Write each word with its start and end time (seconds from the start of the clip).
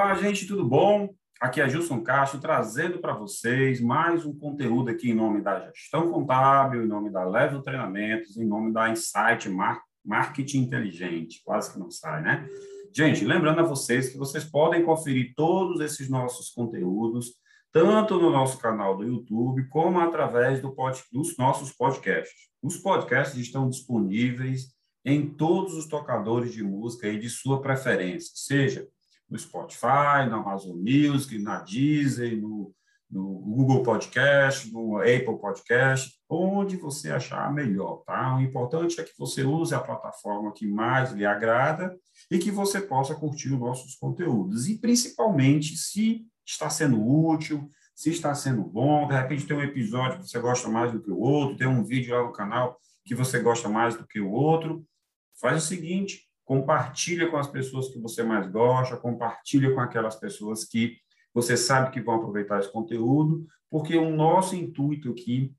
Olá, 0.00 0.14
gente, 0.14 0.46
tudo 0.46 0.64
bom? 0.64 1.12
Aqui 1.40 1.60
é 1.60 1.68
Gilson 1.68 2.00
Castro 2.04 2.38
trazendo 2.38 3.00
para 3.00 3.14
vocês 3.14 3.80
mais 3.80 4.24
um 4.24 4.32
conteúdo 4.32 4.90
aqui 4.90 5.10
em 5.10 5.14
nome 5.14 5.42
da 5.42 5.58
Gestão 5.58 6.12
Contábil, 6.12 6.84
em 6.84 6.86
nome 6.86 7.10
da 7.10 7.24
Level 7.24 7.62
Treinamentos, 7.62 8.36
em 8.36 8.46
nome 8.46 8.72
da 8.72 8.88
Insight 8.88 9.50
Marketing 10.04 10.58
Inteligente. 10.58 11.42
Quase 11.44 11.72
que 11.72 11.80
não 11.80 11.90
sai, 11.90 12.22
né? 12.22 12.48
Gente, 12.94 13.24
lembrando 13.24 13.58
a 13.58 13.64
vocês 13.64 14.08
que 14.08 14.16
vocês 14.16 14.44
podem 14.44 14.84
conferir 14.84 15.32
todos 15.34 15.80
esses 15.80 16.08
nossos 16.08 16.50
conteúdos, 16.50 17.32
tanto 17.72 18.20
no 18.20 18.30
nosso 18.30 18.56
canal 18.58 18.96
do 18.96 19.02
YouTube, 19.02 19.66
como 19.68 19.98
através 19.98 20.62
do 20.62 20.72
pod, 20.72 21.02
dos 21.12 21.36
nossos 21.36 21.72
podcasts. 21.72 22.38
Os 22.62 22.76
podcasts 22.76 23.36
estão 23.36 23.68
disponíveis 23.68 24.68
em 25.04 25.28
todos 25.28 25.74
os 25.74 25.88
tocadores 25.88 26.52
de 26.52 26.62
música 26.62 27.08
e 27.08 27.18
de 27.18 27.28
sua 27.28 27.60
preferência, 27.60 28.30
seja 28.36 28.86
no 29.28 29.38
Spotify, 29.38 30.26
na 30.28 30.36
Amazon 30.36 30.76
Music, 30.76 31.38
na 31.38 31.60
Deezer, 31.60 32.40
no, 32.40 32.74
no 33.10 33.40
Google 33.40 33.82
Podcast, 33.82 34.70
no 34.72 34.98
Apple 34.98 35.38
Podcast, 35.38 36.18
onde 36.28 36.76
você 36.76 37.10
achar 37.10 37.52
melhor, 37.52 38.02
tá? 38.06 38.36
O 38.36 38.40
importante 38.40 39.00
é 39.00 39.04
que 39.04 39.16
você 39.18 39.44
use 39.44 39.74
a 39.74 39.80
plataforma 39.80 40.52
que 40.52 40.66
mais 40.66 41.12
lhe 41.12 41.24
agrada 41.24 41.96
e 42.30 42.38
que 42.38 42.50
você 42.50 42.80
possa 42.80 43.14
curtir 43.14 43.52
os 43.52 43.60
nossos 43.60 43.94
conteúdos. 43.94 44.68
E 44.68 44.78
principalmente 44.78 45.76
se 45.76 46.26
está 46.46 46.68
sendo 46.68 47.02
útil, 47.02 47.70
se 47.94 48.10
está 48.10 48.34
sendo 48.34 48.62
bom, 48.62 49.08
de 49.08 49.14
repente 49.14 49.46
tem 49.46 49.56
um 49.56 49.62
episódio 49.62 50.18
que 50.18 50.28
você 50.28 50.38
gosta 50.38 50.68
mais 50.68 50.92
do 50.92 51.02
que 51.02 51.10
o 51.10 51.18
outro, 51.18 51.56
tem 51.56 51.66
um 51.66 51.82
vídeo 51.82 52.14
lá 52.14 52.22
no 52.22 52.32
canal 52.32 52.78
que 53.04 53.14
você 53.14 53.40
gosta 53.40 53.68
mais 53.68 53.96
do 53.96 54.06
que 54.06 54.20
o 54.20 54.30
outro, 54.30 54.84
faz 55.40 55.64
o 55.64 55.66
seguinte, 55.66 56.27
compartilha 56.48 57.30
com 57.30 57.36
as 57.36 57.46
pessoas 57.46 57.90
que 57.90 57.98
você 57.98 58.22
mais 58.22 58.50
gosta, 58.50 58.96
compartilha 58.96 59.74
com 59.74 59.80
aquelas 59.82 60.16
pessoas 60.16 60.64
que 60.64 60.96
você 61.34 61.58
sabe 61.58 61.90
que 61.90 62.00
vão 62.00 62.14
aproveitar 62.14 62.58
esse 62.58 62.72
conteúdo, 62.72 63.46
porque 63.70 63.94
o 63.98 64.08
nosso 64.08 64.56
intuito 64.56 65.10
aqui 65.10 65.54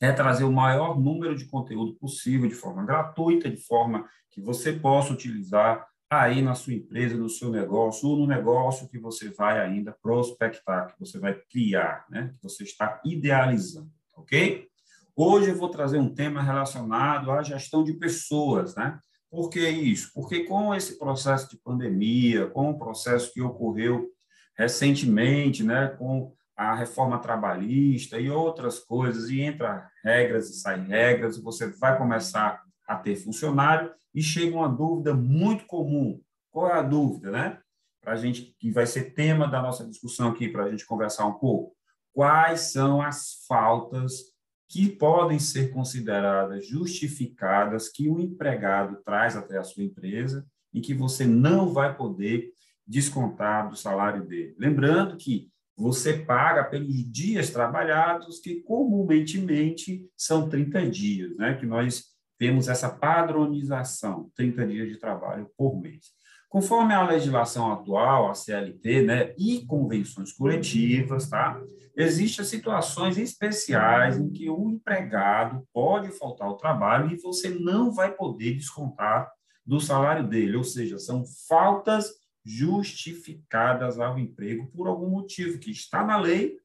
é 0.00 0.10
trazer 0.10 0.42
o 0.42 0.50
maior 0.50 0.98
número 0.98 1.36
de 1.36 1.46
conteúdo 1.46 1.94
possível 1.94 2.48
de 2.48 2.54
forma 2.56 2.84
gratuita, 2.84 3.48
de 3.48 3.64
forma 3.64 4.08
que 4.28 4.40
você 4.40 4.72
possa 4.72 5.12
utilizar 5.12 5.86
aí 6.10 6.42
na 6.42 6.56
sua 6.56 6.74
empresa, 6.74 7.16
no 7.16 7.28
seu 7.28 7.48
negócio, 7.48 8.08
ou 8.08 8.16
no 8.16 8.26
negócio 8.26 8.88
que 8.88 8.98
você 8.98 9.30
vai 9.30 9.60
ainda 9.60 9.96
prospectar, 10.02 10.88
que 10.88 10.98
você 10.98 11.20
vai 11.20 11.34
criar, 11.48 12.06
né? 12.10 12.34
que 12.34 12.42
você 12.42 12.64
está 12.64 13.00
idealizando, 13.04 13.92
ok? 14.16 14.66
Hoje 15.14 15.50
eu 15.50 15.56
vou 15.56 15.68
trazer 15.68 15.98
um 15.98 16.12
tema 16.12 16.42
relacionado 16.42 17.30
à 17.30 17.40
gestão 17.40 17.84
de 17.84 17.92
pessoas, 17.92 18.74
né? 18.74 18.98
Por 19.30 19.50
que 19.50 19.68
isso? 19.68 20.10
Porque 20.14 20.44
com 20.44 20.74
esse 20.74 20.98
processo 20.98 21.50
de 21.50 21.58
pandemia, 21.58 22.46
com 22.46 22.70
o 22.70 22.78
processo 22.78 23.32
que 23.32 23.42
ocorreu 23.42 24.08
recentemente, 24.56 25.62
né, 25.62 25.88
com 25.88 26.34
a 26.56 26.74
reforma 26.74 27.18
trabalhista 27.20 28.18
e 28.18 28.28
outras 28.28 28.80
coisas, 28.80 29.30
e 29.30 29.40
entra 29.40 29.88
regras 30.02 30.50
e 30.50 30.54
sai 30.60 30.80
regras, 30.80 31.40
você 31.40 31.68
vai 31.78 31.96
começar 31.96 32.62
a 32.86 32.96
ter 32.96 33.14
funcionário 33.14 33.92
e 34.12 34.20
chega 34.20 34.56
uma 34.56 34.68
dúvida 34.68 35.14
muito 35.14 35.66
comum. 35.66 36.20
Qual 36.50 36.68
é 36.68 36.72
a 36.72 36.82
dúvida, 36.82 37.30
né? 37.30 37.60
Para 38.00 38.14
a 38.14 38.16
gente, 38.16 38.56
que 38.58 38.72
vai 38.72 38.86
ser 38.86 39.14
tema 39.14 39.46
da 39.46 39.62
nossa 39.62 39.86
discussão 39.86 40.30
aqui, 40.30 40.48
para 40.48 40.64
a 40.64 40.70
gente 40.70 40.86
conversar 40.86 41.26
um 41.26 41.34
pouco. 41.34 41.76
Quais 42.12 42.72
são 42.72 43.00
as 43.00 43.44
faltas 43.46 44.32
que 44.68 44.88
podem 44.88 45.38
ser 45.38 45.70
consideradas 45.70 46.66
justificadas 46.66 47.88
que 47.88 48.08
o 48.08 48.20
empregado 48.20 48.96
traz 49.04 49.34
até 49.34 49.56
a 49.56 49.64
sua 49.64 49.82
empresa 49.82 50.46
e 50.72 50.80
que 50.80 50.92
você 50.92 51.26
não 51.26 51.72
vai 51.72 51.96
poder 51.96 52.52
descontar 52.86 53.68
do 53.68 53.76
salário 53.76 54.26
dele. 54.26 54.54
Lembrando 54.58 55.16
que 55.16 55.48
você 55.76 56.18
paga 56.18 56.64
pelos 56.64 57.10
dias 57.10 57.50
trabalhados, 57.50 58.40
que 58.40 58.56
comumente 58.62 60.06
são 60.16 60.48
30 60.48 60.90
dias, 60.90 61.36
né? 61.36 61.54
que 61.54 61.64
nós 61.64 62.06
temos 62.36 62.68
essa 62.68 62.88
padronização, 62.88 64.30
30 64.34 64.66
dias 64.66 64.88
de 64.88 64.98
trabalho 64.98 65.48
por 65.56 65.80
mês. 65.80 66.17
Conforme 66.48 66.94
a 66.94 67.06
legislação 67.06 67.70
atual, 67.70 68.30
a 68.30 68.34
CLT, 68.34 69.02
né, 69.02 69.34
e 69.36 69.66
convenções 69.66 70.32
coletivas, 70.32 71.28
tá? 71.28 71.60
Existem 71.94 72.44
situações 72.44 73.18
especiais 73.18 74.16
em 74.16 74.30
que 74.30 74.48
o 74.48 74.70
empregado 74.70 75.66
pode 75.72 76.10
faltar 76.12 76.48
ao 76.48 76.56
trabalho 76.56 77.10
e 77.10 77.20
você 77.20 77.50
não 77.50 77.92
vai 77.92 78.12
poder 78.12 78.54
descontar 78.54 79.30
do 79.66 79.78
salário 79.78 80.26
dele, 80.26 80.56
ou 80.56 80.64
seja, 80.64 80.98
são 80.98 81.24
faltas 81.46 82.10
justificadas 82.42 84.00
ao 84.00 84.18
emprego 84.18 84.66
por 84.68 84.88
algum 84.88 85.10
motivo 85.10 85.58
que 85.58 85.70
está 85.70 86.02
na 86.02 86.16
lei 86.16 86.56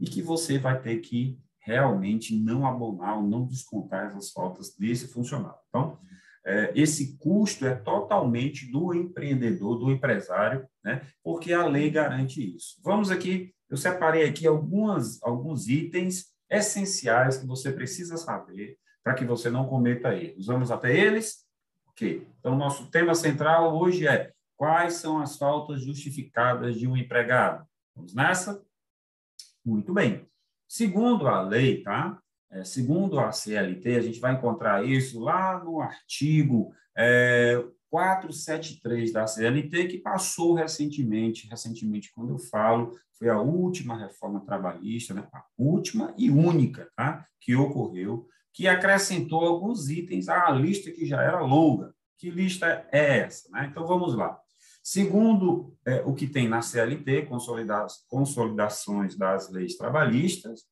e 0.00 0.06
que 0.06 0.22
você 0.22 0.58
vai 0.58 0.80
ter 0.80 0.96
que 0.98 1.38
realmente 1.58 2.34
não 2.34 2.64
abonar 2.64 3.16
ou 3.16 3.22
não 3.24 3.44
descontar 3.44 4.06
essas 4.06 4.30
faltas 4.30 4.74
desse 4.74 5.08
funcionário. 5.08 5.58
Então, 5.68 5.98
esse 6.74 7.16
custo 7.18 7.66
é 7.66 7.74
totalmente 7.74 8.70
do 8.70 8.94
empreendedor, 8.94 9.78
do 9.78 9.90
empresário, 9.90 10.66
né? 10.84 11.04
porque 11.22 11.52
a 11.52 11.66
lei 11.66 11.90
garante 11.90 12.54
isso. 12.54 12.76
Vamos 12.84 13.10
aqui, 13.10 13.52
eu 13.68 13.76
separei 13.76 14.28
aqui 14.28 14.46
algumas, 14.46 15.20
alguns 15.22 15.68
itens 15.68 16.26
essenciais 16.48 17.36
que 17.38 17.46
você 17.46 17.72
precisa 17.72 18.16
saber 18.16 18.78
para 19.02 19.14
que 19.14 19.24
você 19.24 19.50
não 19.50 19.66
cometa 19.66 20.14
erros. 20.14 20.46
Vamos 20.46 20.70
até 20.70 20.96
eles? 20.96 21.44
Ok. 21.88 22.26
Então, 22.38 22.56
nosso 22.56 22.90
tema 22.90 23.14
central 23.14 23.76
hoje 23.76 24.06
é 24.06 24.32
quais 24.56 24.94
são 24.94 25.20
as 25.20 25.36
faltas 25.36 25.82
justificadas 25.82 26.76
de 26.76 26.86
um 26.86 26.96
empregado. 26.96 27.66
Vamos 27.94 28.14
nessa? 28.14 28.64
Muito 29.64 29.92
bem. 29.92 30.28
Segundo 30.68 31.26
a 31.26 31.40
lei, 31.40 31.82
tá? 31.82 32.20
É, 32.50 32.64
segundo 32.64 33.18
a 33.18 33.32
CLT, 33.32 33.96
a 33.96 34.00
gente 34.00 34.20
vai 34.20 34.34
encontrar 34.34 34.84
isso 34.84 35.20
lá 35.20 35.62
no 35.62 35.80
artigo 35.80 36.72
é, 36.96 37.62
473 37.90 39.12
da 39.12 39.26
CLT, 39.26 39.88
que 39.88 39.98
passou 39.98 40.54
recentemente, 40.54 41.48
recentemente, 41.48 42.12
quando 42.14 42.30
eu 42.30 42.38
falo, 42.38 42.92
foi 43.18 43.28
a 43.28 43.40
última 43.40 43.96
reforma 43.96 44.44
trabalhista, 44.44 45.14
né, 45.14 45.26
a 45.32 45.42
última 45.56 46.14
e 46.18 46.30
única 46.30 46.90
tá, 46.96 47.26
que 47.40 47.54
ocorreu, 47.54 48.26
que 48.52 48.68
acrescentou 48.68 49.44
alguns 49.44 49.88
itens 49.88 50.28
à 50.28 50.50
lista 50.50 50.90
que 50.90 51.06
já 51.06 51.22
era 51.22 51.40
longa. 51.40 51.94
Que 52.18 52.30
lista 52.30 52.86
é 52.90 53.18
essa? 53.18 53.50
Né? 53.50 53.68
Então, 53.70 53.86
vamos 53.86 54.14
lá. 54.14 54.38
Segundo 54.82 55.76
é, 55.84 56.02
o 56.06 56.14
que 56.14 56.26
tem 56.26 56.48
na 56.48 56.62
CLT, 56.62 57.28
consolidações 58.08 59.16
das 59.16 59.50
leis 59.50 59.76
trabalhistas, 59.76 60.64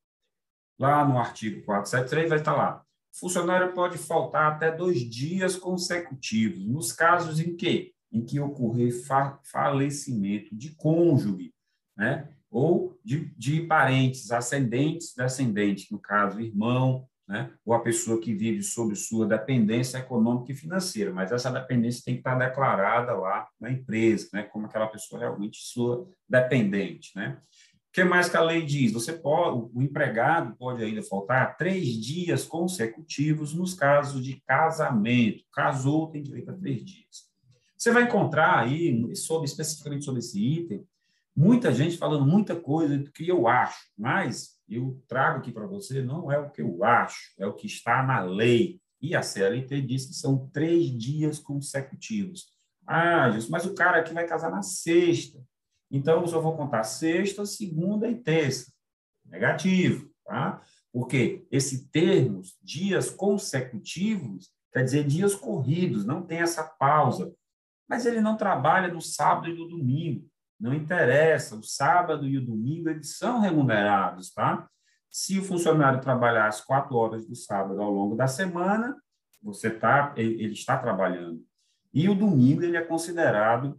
lá 0.78 1.04
no 1.04 1.18
artigo 1.18 1.64
473 1.64 2.28
vai 2.28 2.38
estar 2.38 2.54
lá. 2.54 2.82
funcionário 3.12 3.72
pode 3.72 3.98
faltar 3.98 4.52
até 4.52 4.70
dois 4.70 5.00
dias 5.08 5.56
consecutivos, 5.56 6.66
nos 6.66 6.92
casos 6.92 7.38
em 7.38 7.56
que, 7.56 7.92
em 8.12 8.24
que 8.24 8.40
ocorrer 8.40 8.92
fa 9.06 9.38
falecimento 9.44 10.54
de 10.54 10.74
cônjuge, 10.74 11.52
né? 11.96 12.28
ou 12.50 12.96
de, 13.04 13.34
de 13.36 13.62
parentes, 13.62 14.30
ascendentes, 14.30 15.14
descendentes, 15.16 15.90
no 15.90 15.98
caso, 15.98 16.40
irmão, 16.40 17.06
né? 17.26 17.50
ou 17.64 17.74
a 17.74 17.80
pessoa 17.80 18.20
que 18.20 18.34
vive 18.34 18.62
sob 18.62 18.94
sua 18.94 19.26
dependência 19.26 19.98
econômica 19.98 20.52
e 20.52 20.54
financeira, 20.54 21.12
mas 21.12 21.32
essa 21.32 21.50
dependência 21.50 22.02
tem 22.04 22.14
que 22.14 22.20
estar 22.20 22.36
declarada 22.36 23.14
lá 23.14 23.48
na 23.58 23.70
empresa, 23.70 24.28
né? 24.32 24.42
como 24.44 24.66
aquela 24.66 24.86
pessoa 24.86 25.20
realmente 25.20 25.58
sua 25.58 26.08
dependente. 26.28 27.10
Né? 27.16 27.40
Que 27.94 28.02
mais 28.02 28.28
que 28.28 28.36
a 28.36 28.40
lei 28.40 28.66
diz? 28.66 28.90
Você 28.92 29.12
pode, 29.12 29.70
o 29.72 29.80
empregado 29.80 30.56
pode 30.56 30.82
ainda 30.82 31.00
faltar 31.00 31.56
três 31.56 31.86
dias 31.90 32.44
consecutivos 32.44 33.54
nos 33.54 33.72
casos 33.72 34.20
de 34.20 34.42
casamento. 34.44 35.44
Casou, 35.52 36.10
tem 36.10 36.20
direito 36.20 36.50
a 36.50 36.54
três 36.54 36.84
dias. 36.84 37.28
Você 37.78 37.92
vai 37.92 38.02
encontrar 38.02 38.58
aí, 38.58 39.14
sobre, 39.14 39.46
especificamente 39.46 40.04
sobre 40.04 40.18
esse 40.18 40.44
item, 40.44 40.84
muita 41.36 41.72
gente 41.72 41.96
falando 41.96 42.26
muita 42.26 42.56
coisa 42.56 42.98
do 42.98 43.12
que 43.12 43.28
eu 43.28 43.46
acho, 43.46 43.78
mas 43.96 44.58
eu 44.68 45.00
trago 45.06 45.38
aqui 45.38 45.52
para 45.52 45.66
você, 45.66 46.02
não 46.02 46.32
é 46.32 46.38
o 46.38 46.50
que 46.50 46.62
eu 46.62 46.82
acho, 46.82 47.32
é 47.38 47.46
o 47.46 47.54
que 47.54 47.68
está 47.68 48.02
na 48.02 48.20
lei. 48.22 48.80
E 49.00 49.14
a 49.14 49.22
CLT 49.22 49.82
diz 49.82 50.06
que 50.06 50.14
são 50.14 50.48
três 50.48 50.90
dias 50.98 51.38
consecutivos. 51.38 52.46
Ah, 52.84 53.30
Jesus, 53.30 53.48
mas 53.48 53.64
o 53.64 53.74
cara 53.74 53.98
aqui 54.00 54.12
vai 54.12 54.26
casar 54.26 54.50
na 54.50 54.62
sexta. 54.62 55.38
Então, 55.94 56.22
eu 56.22 56.26
só 56.26 56.40
vou 56.40 56.56
contar 56.56 56.82
sexta, 56.82 57.46
segunda 57.46 58.08
e 58.08 58.16
terça. 58.16 58.72
Negativo, 59.24 60.10
tá? 60.26 60.60
Porque 60.92 61.46
esse 61.52 61.88
termo, 61.88 62.42
dias 62.60 63.10
consecutivos, 63.10 64.50
quer 64.72 64.82
dizer 64.82 65.04
dias 65.06 65.36
corridos, 65.36 66.04
não 66.04 66.20
tem 66.20 66.38
essa 66.38 66.64
pausa. 66.64 67.32
Mas 67.88 68.06
ele 68.06 68.20
não 68.20 68.36
trabalha 68.36 68.92
no 68.92 69.00
sábado 69.00 69.48
e 69.48 69.56
no 69.56 69.68
domingo. 69.68 70.26
Não 70.58 70.74
interessa, 70.74 71.54
o 71.54 71.62
sábado 71.62 72.26
e 72.26 72.38
o 72.38 72.44
domingo 72.44 72.90
eles 72.90 73.16
são 73.16 73.40
remunerados, 73.40 74.32
tá? 74.32 74.68
Se 75.08 75.38
o 75.38 75.44
funcionário 75.44 76.00
trabalhar 76.00 76.48
as 76.48 76.60
quatro 76.60 76.96
horas 76.96 77.24
do 77.24 77.36
sábado 77.36 77.80
ao 77.80 77.92
longo 77.92 78.16
da 78.16 78.26
semana, 78.26 78.96
você 79.40 79.70
tá, 79.70 80.12
ele, 80.16 80.42
ele 80.42 80.54
está 80.54 80.76
trabalhando. 80.76 81.40
E 81.92 82.08
o 82.08 82.16
domingo 82.16 82.64
ele 82.64 82.76
é 82.76 82.82
considerado 82.82 83.76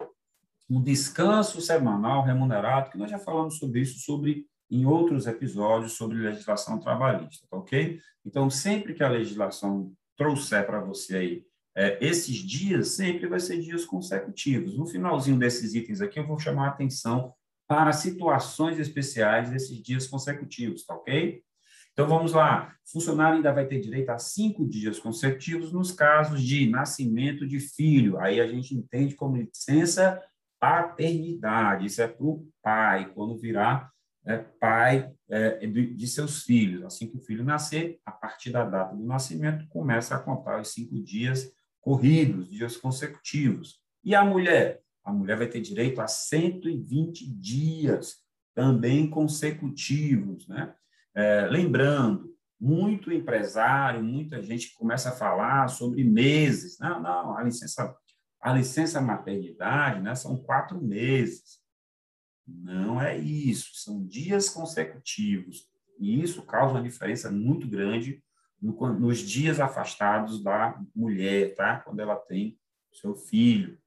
um 0.69 0.81
descanso 0.81 1.61
semanal 1.61 2.23
remunerado, 2.23 2.89
que 2.89 2.97
nós 2.97 3.11
já 3.11 3.19
falamos 3.19 3.57
sobre 3.57 3.81
isso 3.81 3.99
sobre 3.99 4.45
em 4.69 4.85
outros 4.85 5.27
episódios 5.27 5.93
sobre 5.93 6.17
legislação 6.17 6.79
trabalhista, 6.79 7.45
tá 7.49 7.57
ok? 7.57 7.99
Então, 8.25 8.49
sempre 8.49 8.93
que 8.93 9.03
a 9.03 9.09
legislação 9.09 9.93
trouxer 10.17 10.65
para 10.65 10.79
você 10.79 11.17
aí 11.17 11.45
é, 11.77 11.97
esses 11.99 12.37
dias, 12.37 12.89
sempre 12.89 13.27
vai 13.27 13.39
ser 13.39 13.59
dias 13.59 13.85
consecutivos. 13.85 14.77
No 14.77 14.87
finalzinho 14.87 15.37
desses 15.37 15.75
itens 15.75 15.99
aqui, 15.99 16.17
eu 16.17 16.25
vou 16.25 16.39
chamar 16.39 16.67
a 16.67 16.69
atenção 16.69 17.33
para 17.67 17.91
situações 17.91 18.79
especiais 18.79 19.49
desses 19.49 19.81
dias 19.83 20.07
consecutivos, 20.07 20.85
tá 20.85 20.95
ok? 20.95 21.43
Então, 21.91 22.07
vamos 22.07 22.33
lá. 22.33 22.73
Funcionário 22.85 23.37
ainda 23.37 23.53
vai 23.53 23.65
ter 23.65 23.79
direito 23.79 24.09
a 24.09 24.17
cinco 24.17 24.67
dias 24.67 24.99
consecutivos 24.99 25.71
nos 25.71 25.91
casos 25.91 26.41
de 26.41 26.69
nascimento 26.69 27.47
de 27.47 27.59
filho. 27.59 28.19
Aí 28.19 28.39
a 28.39 28.47
gente 28.47 28.73
entende 28.73 29.15
como 29.15 29.37
licença 29.37 30.21
paternidade. 30.65 31.85
Isso 31.85 32.01
é 32.01 32.07
para 32.07 32.25
o 32.25 32.47
pai, 32.61 33.11
quando 33.13 33.37
virar 33.37 33.91
é, 34.25 34.37
pai 34.37 35.11
é, 35.29 35.67
de, 35.67 35.93
de, 35.93 36.07
seus 36.07 36.43
filhos. 36.43 36.83
Assim 36.83 37.07
que 37.07 37.17
o 37.17 37.21
filho 37.21 37.43
nascer, 37.43 37.99
a 38.05 38.11
partir 38.11 38.49
da 38.51 38.65
data 38.65 38.95
do 38.95 39.05
nascimento, 39.05 39.67
começa 39.69 40.15
a 40.15 40.19
contar 40.19 40.59
os 40.59 40.69
cinco 40.69 40.99
dias 41.03 41.51
corridos, 41.79 42.49
dias 42.49 42.75
consecutivos. 42.75 43.79
E 44.03 44.15
a 44.15 44.25
mulher? 44.25 44.81
A 45.03 45.13
mulher 45.13 45.37
vai 45.37 45.47
ter 45.47 45.61
direito 45.61 46.01
a 46.01 46.07
120 46.07 47.31
dias 47.35 48.15
também 48.55 49.07
consecutivos. 49.07 50.47
Né? 50.47 50.73
É, 51.13 51.47
lembrando, 51.47 52.33
muito 52.59 53.11
empresário, 53.11 54.03
muita 54.03 54.41
gente 54.41 54.73
começa 54.73 55.09
a 55.09 55.15
falar 55.15 55.67
sobre 55.67 56.03
meses. 56.03 56.79
Não, 56.79 56.99
não, 56.99 57.37
a 57.37 57.43
licença, 57.43 57.95
a 58.45 58.53
licença 58.53 59.01
maternidade 59.01 59.99
né, 60.01 60.13
são 60.13 60.37
quatro 60.37 60.79
meses. 60.79 61.59
Não 62.47 63.01
é 63.01 63.17
isso, 63.17 63.71
são 63.73 64.05
dias 64.05 64.47
consecutivos. 64.49 65.67
E 65.99 66.21
isso 66.21 66.43
causa 66.43 66.75
uma 66.75 66.83
diferença 66.83 67.31
muito 67.31 67.67
grande 67.67 68.23
nos 68.61 69.17
dias 69.17 69.59
afastados 69.59 70.43
da 70.43 70.79
mulher, 70.95 71.55
tá? 71.55 71.79
Quando 71.79 71.99
ela 72.01 72.15
tem 72.15 72.55
seu 72.93 73.15
filho. 73.15 73.79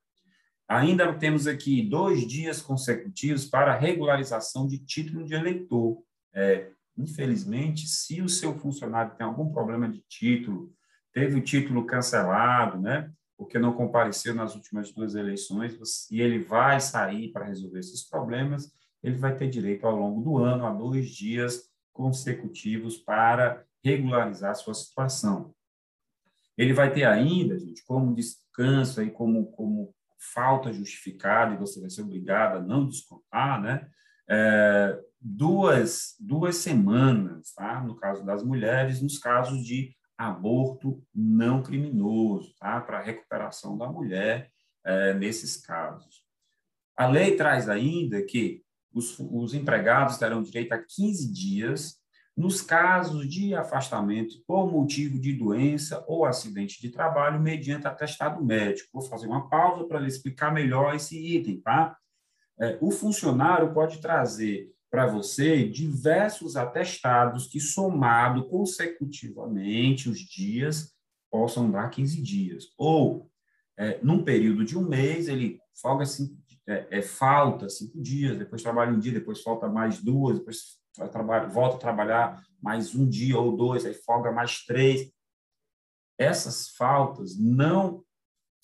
Ainda 0.67 1.15
temos 1.15 1.47
aqui 1.47 1.81
dois 1.89 2.27
dias 2.27 2.61
consecutivos 2.61 3.47
para 3.47 3.79
regularização 3.79 4.67
de 4.67 4.85
título 4.85 5.25
de 5.25 5.35
eleitor. 5.35 6.03
É, 6.35 6.73
infelizmente, 6.97 7.87
se 7.87 8.21
o 8.21 8.29
seu 8.29 8.59
funcionário 8.59 9.15
tem 9.17 9.25
algum 9.25 9.53
problema 9.53 9.89
de 9.89 10.01
título, 10.09 10.75
teve 11.13 11.39
o 11.39 11.45
título 11.45 11.87
cancelado, 11.87 12.81
né? 12.81 13.13
Porque 13.39 13.57
não 13.57 13.73
compareceu 13.73 14.35
nas 14.35 14.57
últimas 14.57 14.93
duas 14.93 15.15
eleições, 15.15 16.11
e 16.11 16.21
ele 16.21 16.41
vai 16.41 16.81
sair 16.81 17.31
para 17.31 17.47
resolver 17.47 17.79
esses 17.79 18.03
problemas, 18.03 18.71
ele 19.01 19.17
vai 19.17 19.37
ter 19.37 19.49
direito 19.49 19.87
ao 19.87 19.95
longo 19.95 20.21
do 20.21 20.39
ano 20.39 20.67
a 20.67 20.75
dois 20.75 21.09
dias 21.09 21.71
consecutivos 21.93 22.99
para 22.99 23.65
regularizar 23.83 24.57
sua 24.57 24.75
situação. 24.75 25.55
Ele 26.57 26.73
vai 26.73 26.93
ter 26.93 27.05
ainda, 27.05 27.57
gente, 27.57 27.85
como 27.85 28.15
descanso 28.15 29.01
e 29.01 29.11
como, 29.11 29.47
como 29.53 29.95
falta 30.35 30.73
justificada, 30.73 31.55
e 31.55 31.59
você 31.59 31.81
vai 31.81 31.89
ser 31.89 32.03
obrigado 32.03 32.57
a 32.57 32.61
não 32.61 32.89
descontar, 32.89 33.63
né? 33.63 33.89
É, 34.29 35.01
duas, 35.21 36.17
duas 36.19 36.57
semanas, 36.57 37.53
tá? 37.55 37.81
no 37.81 37.95
caso 37.95 38.27
das 38.27 38.43
mulheres, 38.43 39.01
nos 39.01 39.19
casos 39.19 39.65
de 39.65 39.97
aborto 40.19 41.01
não 41.15 41.63
criminoso, 41.63 42.53
tá? 42.59 42.81
para 42.81 43.01
recuperação 43.01 43.79
da 43.79 43.87
mulher 43.87 44.51
é, 44.85 45.15
nesses 45.15 45.57
casos. 45.57 46.25
A 46.97 47.07
lei 47.07 47.37
traz 47.37 47.69
ainda 47.69 48.21
que 48.23 48.65
os, 48.93 49.17
os 49.21 49.55
empregados 49.55 50.19
terão 50.19 50.43
direito 50.43 50.73
a 50.73 50.79
15 50.79 51.33
dias 51.33 51.99
nos 52.37 52.61
casos 52.61 53.29
de 53.29 53.55
afastamento 53.55 54.37
por 54.47 54.71
motivo 54.71 55.21
de 55.21 55.33
doença 55.33 56.05
ou 56.07 56.25
acidente 56.25 56.81
de 56.81 56.91
trabalho 56.91 57.41
mediante 57.41 57.87
atestado 57.87 58.45
médico. 58.45 58.91
Vou 58.93 59.03
fazer 59.03 59.27
uma 59.27 59.49
pausa 59.49 59.85
para 59.85 60.07
explicar 60.07 60.53
melhor 60.53 60.95
esse 60.95 61.17
item, 61.37 61.61
tá? 61.61 61.97
É, 62.61 62.79
o 62.81 62.91
funcionário 62.91 63.73
pode 63.73 64.01
trazer 64.01 64.73
para 64.91 65.07
você 65.07 65.69
diversos 65.69 66.57
atestados 66.57 67.47
que, 67.47 67.61
somado 67.61 68.49
consecutivamente 68.49 70.09
os 70.09 70.19
dias, 70.19 70.95
possam 71.31 71.71
dar 71.71 71.91
15 71.91 72.23
dias. 72.23 72.65
Ou, 72.77 73.31
é, 73.77 73.99
num 74.03 74.25
período 74.25 74.65
de 74.65 74.77
um 74.77 74.83
mês, 74.83 75.29
ele 75.29 75.61
folga 75.81 76.07
cinco, 76.07 76.37
é, 76.67 76.99
é, 76.99 77.03
falta 77.03 77.69
cinco 77.69 78.01
dias, 78.01 78.37
depois 78.39 78.63
trabalha 78.63 78.93
um 78.93 78.99
dia, 78.99 79.13
depois 79.13 79.43
falta 79.43 79.69
mais 79.69 80.03
duas, 80.03 80.39
depois 80.39 80.79
volta 81.53 81.77
a 81.77 81.81
trabalhar 81.81 82.43
mais 82.61 82.95
um 82.95 83.09
dia 83.09 83.39
ou 83.39 83.57
dois, 83.57 83.87
aí 83.87 83.95
folga 83.95 84.33
mais 84.33 84.65
três. 84.65 85.11
Essas 86.19 86.71
faltas 86.71 87.39
não 87.39 88.05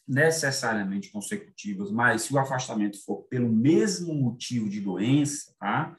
necessariamente 0.06 1.10
consecutivas, 1.10 1.90
mas 1.90 2.22
se 2.22 2.34
o 2.34 2.38
afastamento 2.38 3.02
for 3.04 3.22
pelo 3.24 3.48
mesmo 3.48 4.12
motivo 4.14 4.68
de 4.68 4.80
doença, 4.80 5.54
tá? 5.58 5.96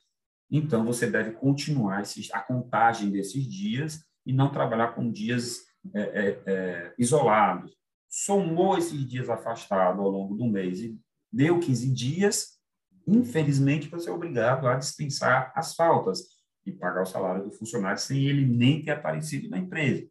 Então 0.50 0.86
você 0.86 1.08
deve 1.08 1.32
continuar 1.32 2.02
esses, 2.02 2.32
a 2.34 2.40
contagem 2.40 3.10
desses 3.10 3.48
dias 3.48 4.04
e 4.26 4.34
não 4.34 4.52
trabalhar 4.52 4.90
com 4.90 5.12
dias 5.12 5.62
é, 5.94 6.02
é, 6.02 6.42
é, 6.46 6.94
isolados. 6.98 7.76
Somou 8.10 8.78
esses 8.78 9.06
dias 9.08 9.30
afastados 9.30 10.00
ao 10.00 10.10
longo 10.10 10.36
do 10.36 10.46
mês 10.46 10.80
e 10.80 10.98
deu 11.32 11.60
15 11.60 11.94
dias, 11.94 12.60
infelizmente 13.08 13.90
você 13.90 14.10
é 14.10 14.14
obrigado 14.14 14.68
a 14.68 14.76
dispensar 14.76 15.52
as 15.56 15.76
faltas 15.76 16.36
e 16.66 16.72
pagar 16.72 17.04
o 17.04 17.06
salário 17.06 17.44
do 17.44 17.52
funcionário 17.52 18.00
sem 18.00 18.26
ele 18.26 18.46
nem 18.46 18.82
ter 18.82 18.92
aparecido 18.92 19.50
na 19.50 19.58
empresa. 19.58 20.08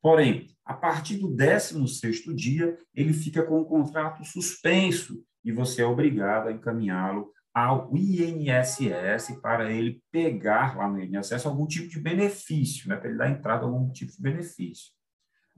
Porém, 0.00 0.48
a 0.64 0.74
partir 0.74 1.18
do 1.18 1.28
16º 1.28 2.34
dia, 2.34 2.76
ele 2.94 3.12
fica 3.12 3.42
com 3.44 3.60
o 3.60 3.64
contrato 3.64 4.24
suspenso 4.24 5.22
e 5.44 5.52
você 5.52 5.82
é 5.82 5.86
obrigado 5.86 6.48
a 6.48 6.52
encaminhá-lo 6.52 7.30
ao 7.54 7.94
INSS 7.94 9.40
para 9.42 9.70
ele 9.70 10.02
pegar 10.10 10.76
lá 10.76 10.88
no 10.88 11.00
INSS 11.02 11.44
algum 11.44 11.66
tipo 11.66 11.88
de 11.88 12.00
benefício, 12.00 12.88
né, 12.88 12.96
para 12.96 13.08
ele 13.08 13.18
dar 13.18 13.30
entrada 13.30 13.64
a 13.64 13.68
algum 13.68 13.90
tipo 13.90 14.12
de 14.12 14.22
benefício. 14.22 14.90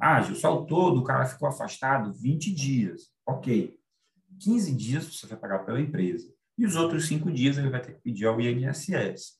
Ah, 0.00 0.20
ao 0.42 0.66
todo 0.66 1.00
o 1.00 1.04
cara 1.04 1.24
ficou 1.24 1.48
afastado 1.48 2.12
20 2.12 2.52
dias. 2.52 3.12
Ok. 3.26 3.78
15 4.40 4.74
dias 4.74 5.04
você 5.04 5.26
vai 5.26 5.38
pagar 5.38 5.60
pela 5.60 5.80
empresa. 5.80 6.32
E 6.58 6.66
os 6.66 6.74
outros 6.74 7.06
cinco 7.06 7.30
dias 7.30 7.58
ele 7.58 7.70
vai 7.70 7.80
ter 7.80 7.94
que 7.94 8.02
pedir 8.02 8.26
ao 8.26 8.40
INSS. 8.40 9.38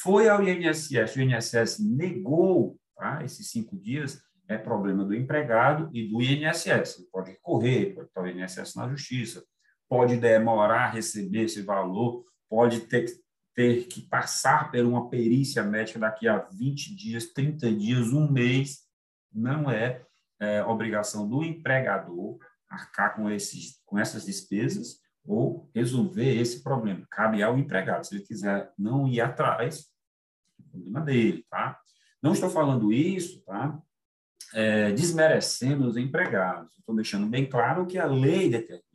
Foi 0.00 0.28
ao 0.28 0.42
INSS, 0.42 1.16
o 1.16 1.20
INSS 1.20 1.78
negou 1.80 2.78
tá, 2.96 3.24
esses 3.24 3.50
cinco 3.50 3.76
dias, 3.76 4.20
é 4.48 4.56
problema 4.56 5.04
do 5.04 5.14
empregado 5.14 5.90
e 5.92 6.08
do 6.08 6.22
INSS. 6.22 6.98
Ele 6.98 7.08
pode 7.10 7.30
recorrer, 7.32 7.94
pode 7.94 8.08
estar 8.08 8.22
o 8.22 8.28
INSS 8.28 8.74
na 8.74 8.88
justiça, 8.88 9.44
pode 9.88 10.16
demorar 10.16 10.84
a 10.84 10.90
receber 10.90 11.44
esse 11.44 11.62
valor, 11.62 12.24
pode 12.48 12.80
ter, 12.80 13.06
ter 13.54 13.84
que 13.86 14.02
passar 14.02 14.70
por 14.70 14.84
uma 14.84 15.08
perícia 15.08 15.62
médica 15.62 15.98
daqui 15.98 16.28
a 16.28 16.38
20 16.38 16.94
dias, 16.94 17.26
30 17.26 17.72
dias, 17.72 18.12
um 18.12 18.30
mês. 18.30 18.86
Não 19.32 19.70
é, 19.70 20.02
é 20.40 20.64
obrigação 20.64 21.28
do 21.28 21.44
empregador 21.44 22.38
arcar 22.68 23.14
com, 23.14 23.30
esses, 23.30 23.80
com 23.84 23.98
essas 23.98 24.24
despesas 24.24 25.00
ou 25.24 25.68
resolver 25.74 26.40
esse 26.40 26.62
problema. 26.62 27.06
Cabe 27.10 27.42
ao 27.42 27.58
empregado. 27.58 28.06
Se 28.06 28.14
ele 28.14 28.24
quiser 28.24 28.72
não 28.78 29.08
ir 29.08 29.20
atrás, 29.20 29.86
é 30.58 30.70
problema 30.70 31.00
dele, 31.00 31.44
tá? 31.50 31.78
Não 32.22 32.32
estou 32.32 32.48
falando 32.48 32.92
isso, 32.92 33.42
tá? 33.44 33.80
É, 34.54 34.92
desmerecendo 34.92 35.86
os 35.86 35.96
empregados. 35.96 36.76
Estou 36.78 36.94
deixando 36.94 37.26
bem 37.26 37.48
claro 37.48 37.86
que 37.86 37.98
a 37.98 38.06
lei 38.06 38.48
determina. 38.48 38.85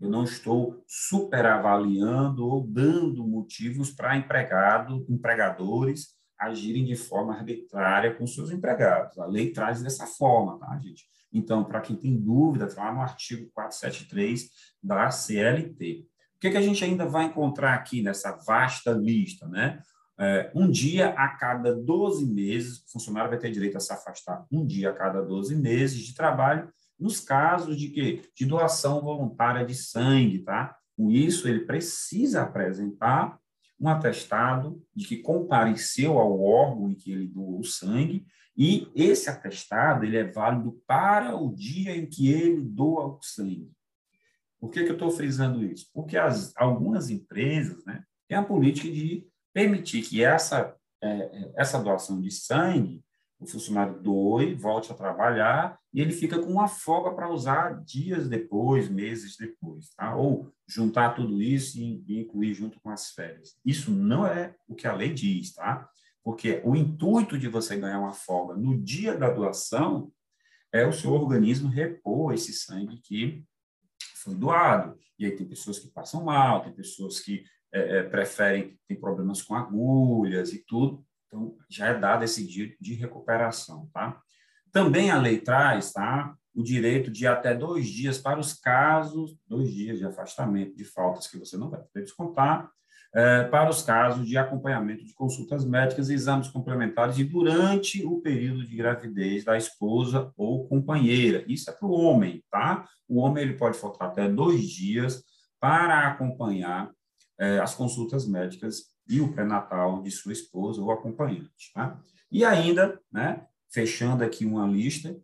Eu 0.00 0.08
não 0.08 0.24
estou 0.24 0.82
superavaliando 0.86 2.46
ou 2.46 2.66
dando 2.66 3.26
motivos 3.26 3.90
para 3.90 4.16
empregado, 4.16 5.04
empregadores 5.08 6.16
agirem 6.38 6.84
de 6.84 6.94
forma 6.94 7.34
arbitrária 7.34 8.14
com 8.14 8.26
seus 8.26 8.50
empregados. 8.50 9.18
A 9.18 9.26
lei 9.26 9.52
traz 9.52 9.82
dessa 9.82 10.06
forma, 10.06 10.58
tá, 10.58 10.78
gente? 10.78 11.04
Então, 11.32 11.64
para 11.64 11.80
quem 11.80 11.96
tem 11.96 12.16
dúvida, 12.16 12.66
está 12.66 12.84
lá 12.84 12.92
no 12.92 13.00
artigo 13.00 13.50
473 13.52 14.48
da 14.82 15.10
CLT. 15.10 16.06
O 16.36 16.40
que, 16.40 16.50
que 16.50 16.56
a 16.56 16.62
gente 16.62 16.84
ainda 16.84 17.04
vai 17.04 17.24
encontrar 17.24 17.74
aqui 17.74 18.00
nessa 18.00 18.32
vasta 18.46 18.92
lista? 18.92 19.48
Né? 19.48 19.80
É, 20.18 20.50
um 20.54 20.70
dia 20.70 21.10
a 21.10 21.28
cada 21.28 21.74
12 21.74 22.24
meses, 22.26 22.78
o 22.78 22.92
funcionário 22.92 23.30
vai 23.30 23.38
ter 23.38 23.50
direito 23.50 23.76
a 23.76 23.80
se 23.80 23.92
afastar 23.92 24.46
um 24.50 24.64
dia 24.64 24.90
a 24.90 24.92
cada 24.92 25.20
12 25.20 25.56
meses 25.56 25.98
de 25.98 26.14
trabalho, 26.14 26.72
nos 26.98 27.20
casos 27.20 27.76
de 27.76 27.88
que 27.90 28.22
de 28.34 28.46
doação 28.46 29.00
voluntária 29.00 29.64
de 29.64 29.74
sangue, 29.74 30.40
tá? 30.40 30.76
Com 30.96 31.10
isso, 31.10 31.46
ele 31.46 31.60
precisa 31.60 32.42
apresentar 32.42 33.38
um 33.80 33.88
atestado 33.88 34.82
de 34.94 35.06
que 35.06 35.18
compareceu 35.18 36.18
ao 36.18 36.40
órgão 36.40 36.90
em 36.90 36.94
que 36.94 37.12
ele 37.12 37.28
doou 37.28 37.60
o 37.60 37.64
sangue 37.64 38.26
e 38.56 38.90
esse 38.96 39.30
atestado 39.30 40.04
ele 40.04 40.16
é 40.16 40.24
válido 40.24 40.82
para 40.84 41.36
o 41.36 41.54
dia 41.54 41.96
em 41.96 42.06
que 42.06 42.28
ele 42.32 42.60
doa 42.60 43.06
o 43.06 43.18
sangue. 43.22 43.70
Por 44.58 44.70
que, 44.70 44.82
que 44.82 44.90
eu 44.90 44.94
estou 44.94 45.12
frisando 45.12 45.64
isso? 45.64 45.88
Porque 45.94 46.16
as, 46.16 46.52
algumas 46.56 47.08
empresas 47.08 47.84
né, 47.84 48.02
têm 48.26 48.36
a 48.36 48.42
política 48.42 48.90
de 48.90 49.24
permitir 49.54 50.02
que 50.02 50.24
essa, 50.24 50.74
é, 51.00 51.08
é, 51.08 51.52
essa 51.56 51.80
doação 51.80 52.20
de 52.20 52.32
sangue, 52.32 53.00
o 53.38 53.46
funcionário 53.46 54.02
doe, 54.02 54.54
volte 54.54 54.90
a 54.90 54.96
trabalhar 54.96 55.77
e 55.92 56.00
ele 56.00 56.12
fica 56.12 56.38
com 56.38 56.50
uma 56.50 56.68
folga 56.68 57.14
para 57.14 57.30
usar 57.30 57.82
dias 57.82 58.28
depois, 58.28 58.88
meses 58.88 59.36
depois, 59.36 59.88
tá? 59.94 60.14
ou 60.14 60.52
juntar 60.66 61.14
tudo 61.14 61.40
isso 61.40 61.78
e, 61.78 62.20
incluir 62.20 62.52
junto 62.54 62.78
com 62.80 62.90
as 62.90 63.10
férias. 63.10 63.56
Isso 63.64 63.90
não 63.90 64.26
é 64.26 64.54
o 64.66 64.74
que 64.74 64.86
a 64.86 64.94
lei 64.94 65.12
diz, 65.12 65.54
tá? 65.54 65.88
Porque 66.22 66.60
o 66.62 66.76
intuito 66.76 67.38
de 67.38 67.48
você 67.48 67.76
ganhar 67.76 68.00
uma 68.00 68.12
folga 68.12 68.54
no 68.54 68.78
dia 68.78 69.16
da 69.16 69.30
doação 69.30 70.12
é 70.70 70.86
o 70.86 70.92
seu 70.92 71.12
organismo 71.12 71.70
repor 71.70 72.34
esse 72.34 72.52
sangue 72.52 73.00
que 73.00 73.42
foi 74.16 74.34
doado. 74.34 74.98
E 75.18 75.24
aí 75.24 75.34
tem 75.34 75.46
pessoas 75.46 75.78
que 75.78 75.88
passam 75.88 76.22
mal, 76.22 76.62
tem 76.62 76.72
pessoas 76.72 77.18
que 77.20 77.44
é, 77.72 77.98
é, 77.98 78.02
preferem, 78.02 78.78
tem 78.86 78.98
problemas 78.98 79.40
com 79.40 79.54
agulhas 79.54 80.52
e 80.52 80.58
tudo. 80.66 81.02
Então, 81.26 81.56
já 81.68 81.88
é 81.88 81.98
dado 81.98 82.24
esse 82.24 82.46
dia 82.46 82.74
de 82.80 82.94
recuperação, 82.94 83.88
tá? 83.92 84.20
Também 84.78 85.10
a 85.10 85.18
lei 85.18 85.40
traz, 85.40 85.92
tá? 85.92 86.36
O 86.54 86.62
direito 86.62 87.10
de 87.10 87.26
até 87.26 87.52
dois 87.52 87.88
dias 87.88 88.16
para 88.16 88.38
os 88.38 88.52
casos, 88.52 89.36
dois 89.44 89.74
dias 89.74 89.98
de 89.98 90.04
afastamento 90.04 90.76
de 90.76 90.84
faltas 90.84 91.26
que 91.26 91.36
você 91.36 91.56
não 91.56 91.68
vai 91.68 91.80
poder 91.80 92.04
descontar, 92.04 92.70
é, 93.12 93.42
para 93.42 93.68
os 93.68 93.82
casos 93.82 94.24
de 94.24 94.38
acompanhamento 94.38 95.04
de 95.04 95.12
consultas 95.14 95.64
médicas 95.64 96.08
e 96.08 96.14
exames 96.14 96.46
complementares 96.46 97.18
e 97.18 97.24
durante 97.24 98.06
o 98.06 98.20
período 98.20 98.64
de 98.64 98.76
gravidez 98.76 99.44
da 99.44 99.56
esposa 99.56 100.32
ou 100.36 100.68
companheira. 100.68 101.42
Isso 101.48 101.68
é 101.70 101.72
para 101.72 101.88
o 101.88 102.00
homem, 102.00 102.44
tá? 102.48 102.86
O 103.08 103.18
homem 103.18 103.42
ele 103.42 103.54
pode 103.54 103.76
faltar 103.76 104.10
até 104.10 104.28
dois 104.28 104.62
dias 104.62 105.24
para 105.58 106.06
acompanhar 106.06 106.92
é, 107.36 107.58
as 107.58 107.74
consultas 107.74 108.28
médicas 108.28 108.84
e 109.08 109.20
o 109.20 109.32
pré-natal 109.32 110.02
de 110.02 110.10
sua 110.12 110.32
esposa 110.32 110.80
ou 110.80 110.92
acompanhante, 110.92 111.72
tá? 111.74 111.98
E 112.30 112.44
ainda, 112.44 113.00
né, 113.10 113.44
fechando 113.72 114.24
aqui 114.24 114.44
uma 114.44 114.66
lista 114.66 115.16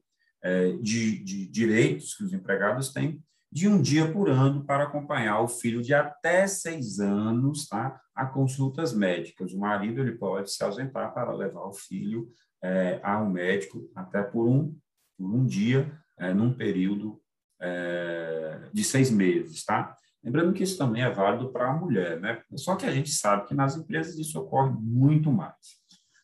é, 0.43 0.73
de, 0.73 1.23
de 1.25 1.47
direitos 1.47 2.15
que 2.15 2.25
os 2.25 2.33
empregados 2.33 2.93
têm, 2.93 3.23
de 3.51 3.69
um 3.69 3.81
dia 3.81 4.11
por 4.11 4.29
ano 4.29 4.65
para 4.65 4.83
acompanhar 4.83 5.41
o 5.41 5.49
filho 5.49 5.81
de 5.81 5.95
até 5.95 6.47
seis 6.47 6.99
anos 6.99 7.69
tá, 7.69 8.01
a 8.13 8.27
consultas 8.27 8.93
médicas. 8.93 9.53
O 9.53 9.59
marido 9.59 10.01
ele 10.01 10.13
pode 10.13 10.53
se 10.53 10.63
ausentar 10.65 11.15
para 11.15 11.33
levar 11.33 11.65
o 11.65 11.73
filho 11.73 12.29
é, 12.63 12.99
ao 13.03 13.31
médico 13.31 13.89
até 13.95 14.23
por 14.23 14.49
um, 14.49 14.77
por 15.17 15.33
um 15.33 15.47
dia, 15.47 15.97
é, 16.19 16.35
num 16.35 16.53
período 16.53 17.21
é, 17.61 18.69
de 18.73 18.83
seis 18.83 19.09
meses. 19.09 19.65
Tá? 19.65 19.97
Lembrando 20.23 20.53
que 20.53 20.65
isso 20.65 20.77
também 20.77 21.03
é 21.03 21.11
válido 21.11 21.53
para 21.53 21.71
a 21.71 21.77
mulher, 21.77 22.21
né? 22.21 22.43
só 22.57 22.75
que 22.75 22.87
a 22.87 22.91
gente 22.91 23.11
sabe 23.11 23.47
que 23.47 23.55
nas 23.55 23.77
empresas 23.77 24.19
isso 24.19 24.41
ocorre 24.41 24.73
muito 24.73 25.31
mais. 25.31 25.55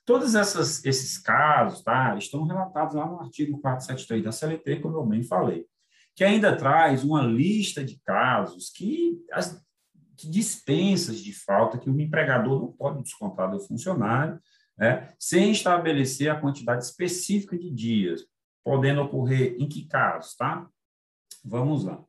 Todos 0.04 0.34
essas, 0.34 0.84
esses 0.84 1.18
casos 1.18 1.82
tá, 1.82 2.16
estão 2.16 2.44
relatados 2.44 2.94
lá 2.94 3.06
no 3.06 3.20
artigo 3.20 3.60
473 3.60 4.24
da 4.24 4.32
CLT, 4.32 4.80
como 4.80 4.96
eu 4.96 5.06
bem 5.06 5.22
falei 5.22 5.66
que 6.20 6.24
ainda 6.24 6.54
traz 6.54 7.02
uma 7.02 7.22
lista 7.22 7.82
de 7.82 7.98
casos 8.04 8.70
que, 8.70 9.18
as, 9.32 9.58
que 10.16 10.28
dispensas 10.28 11.18
de 11.18 11.32
falta 11.32 11.78
que 11.78 11.88
o 11.88 11.98
empregador 11.98 12.60
não 12.60 12.72
pode 12.72 13.02
descontar 13.02 13.50
do 13.50 13.58
funcionário, 13.58 14.38
né, 14.76 15.14
sem 15.18 15.50
estabelecer 15.50 16.30
a 16.30 16.38
quantidade 16.38 16.84
específica 16.84 17.56
de 17.58 17.70
dias, 17.70 18.22
podendo 18.62 19.00
ocorrer 19.00 19.56
em 19.58 19.66
que 19.66 19.86
casos, 19.86 20.36
tá? 20.36 20.68
Vamos 21.42 21.84
lá. 21.84 22.04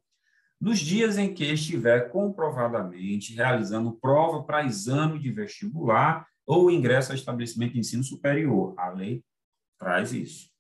Nos 0.59 0.79
dias 0.79 1.17
em 1.17 1.33
que 1.33 1.45
estiver 1.45 2.11
comprovadamente 2.11 3.33
realizando 3.33 3.93
prova 3.93 4.43
para 4.43 4.65
exame 4.65 5.19
de 5.19 5.31
vestibular 5.31 6.27
ou 6.51 6.71
ingresso 6.71 7.11
ao 7.11 7.15
estabelecimento 7.15 7.73
de 7.73 7.79
ensino 7.79 8.03
superior, 8.03 8.73
a 8.77 8.89
lei 8.89 9.23
traz 9.77 10.13
isso 10.13 10.51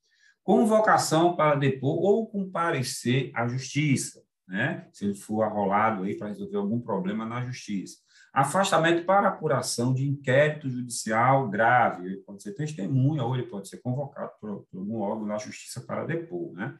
convocação 0.43 1.35
para 1.35 1.55
depor 1.55 1.97
ou 1.99 2.27
comparecer 2.27 3.31
à 3.33 3.47
justiça, 3.47 4.21
né? 4.47 4.87
se 4.91 5.05
ele 5.05 5.15
for 5.15 5.43
arrolado 5.43 6.03
aí 6.03 6.17
para 6.17 6.27
resolver 6.27 6.57
algum 6.57 6.79
problema 6.79 7.25
na 7.25 7.45
justiça. 7.45 7.97
Afastamento 8.33 9.05
para 9.05 9.27
apuração 9.27 9.93
de 9.93 10.07
inquérito 10.07 10.69
judicial 10.69 11.49
grave, 11.49 12.05
ele 12.05 12.17
pode 12.17 12.41
ser 12.41 12.53
testemunha 12.53 13.23
ou 13.23 13.35
ele 13.35 13.47
pode 13.47 13.67
ser 13.67 13.77
convocado 13.81 14.31
por, 14.39 14.65
por 14.71 14.79
algum 14.79 14.99
órgão 14.99 15.27
da 15.27 15.37
justiça 15.37 15.81
para 15.81 16.05
depor. 16.05 16.53
Né? 16.53 16.75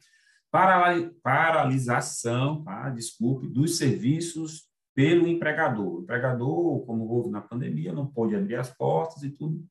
Paralisação, 1.22 2.64
tá? 2.64 2.88
desculpe, 2.90 3.48
dos 3.48 3.76
serviços 3.76 4.66
pelo 4.94 5.26
empregador. 5.26 5.96
O 5.98 6.02
empregador, 6.02 6.84
como 6.84 7.08
houve 7.08 7.30
na 7.30 7.40
pandemia, 7.40 7.92
não 7.92 8.06
pôde 8.06 8.36
abrir 8.36 8.56
as 8.56 8.70
portas 8.70 9.22
e 9.22 9.30
tudo 9.30 9.64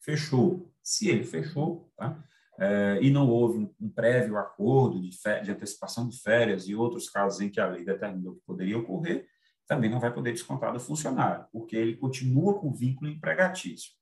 fechou. 0.00 0.72
Se 0.82 1.08
ele 1.08 1.24
fechou, 1.24 1.90
tá? 1.96 2.22
é, 2.58 2.98
e 3.00 3.10
não 3.10 3.28
houve 3.28 3.58
um, 3.58 3.74
um 3.80 3.88
prévio 3.88 4.36
acordo 4.36 5.00
de, 5.00 5.10
de, 5.10 5.50
antecipação 5.50 6.08
de 6.08 6.20
férias 6.20 6.68
e 6.68 6.74
outros 6.74 7.08
casos 7.08 7.40
em 7.40 7.48
que 7.48 7.60
a 7.60 7.68
lei 7.68 7.84
determinou 7.84 8.34
que 8.34 8.42
poderia 8.44 8.78
ocorrer, 8.78 9.26
também 9.66 9.88
não 9.88 10.00
vai 10.00 10.12
poder 10.12 10.32
descontar 10.32 10.72
do 10.72 10.80
funcionário, 10.80 11.46
porque 11.52 11.76
ele 11.76 11.96
continua 11.96 12.58
com 12.58 12.72
vínculo 12.72 13.10
empregatício. 13.10 13.92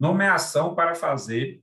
Nomeação 0.00 0.74
para 0.74 0.94
fazer 0.94 1.60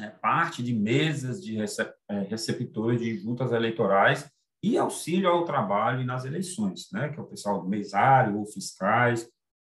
é, 0.00 0.08
parte 0.08 0.62
de 0.62 0.74
mesas 0.74 1.42
de 1.42 1.56
é, 1.58 2.20
receptores 2.28 3.00
de 3.00 3.16
juntas 3.18 3.52
eleitorais 3.52 4.30
e 4.62 4.76
auxílio 4.76 5.28
ao 5.28 5.44
trabalho 5.44 6.04
nas 6.04 6.24
eleições, 6.24 6.88
né, 6.92 7.08
que 7.08 7.18
é 7.18 7.22
o 7.22 7.26
pessoal 7.26 7.66
mesário 7.66 8.38
ou 8.38 8.46
fiscais, 8.46 9.28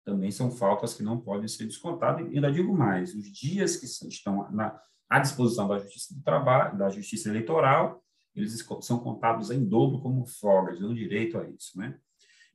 também 0.05 0.31
são 0.31 0.51
faltas 0.51 0.93
que 0.93 1.03
não 1.03 1.19
podem 1.19 1.47
ser 1.47 1.65
descontadas. 1.65 2.27
E 2.29 2.35
ainda 2.35 2.51
digo 2.51 2.75
mais, 2.75 3.15
os 3.15 3.31
dias 3.31 3.77
que 3.77 3.85
estão 3.85 4.51
na, 4.51 4.77
à 5.09 5.19
disposição 5.19 5.67
da 5.67 5.77
Justiça 5.77 6.13
do 6.13 6.21
Trabalho, 6.21 6.77
da 6.77 6.89
Justiça 6.89 7.29
Eleitoral, 7.29 8.03
eles 8.35 8.65
são 8.81 8.99
contados 8.99 9.51
em 9.51 9.63
dobro 9.63 10.01
como 10.01 10.25
folgas, 10.25 10.79
dão 10.79 10.93
direito 10.93 11.37
a 11.37 11.47
isso, 11.47 11.77
né? 11.77 11.97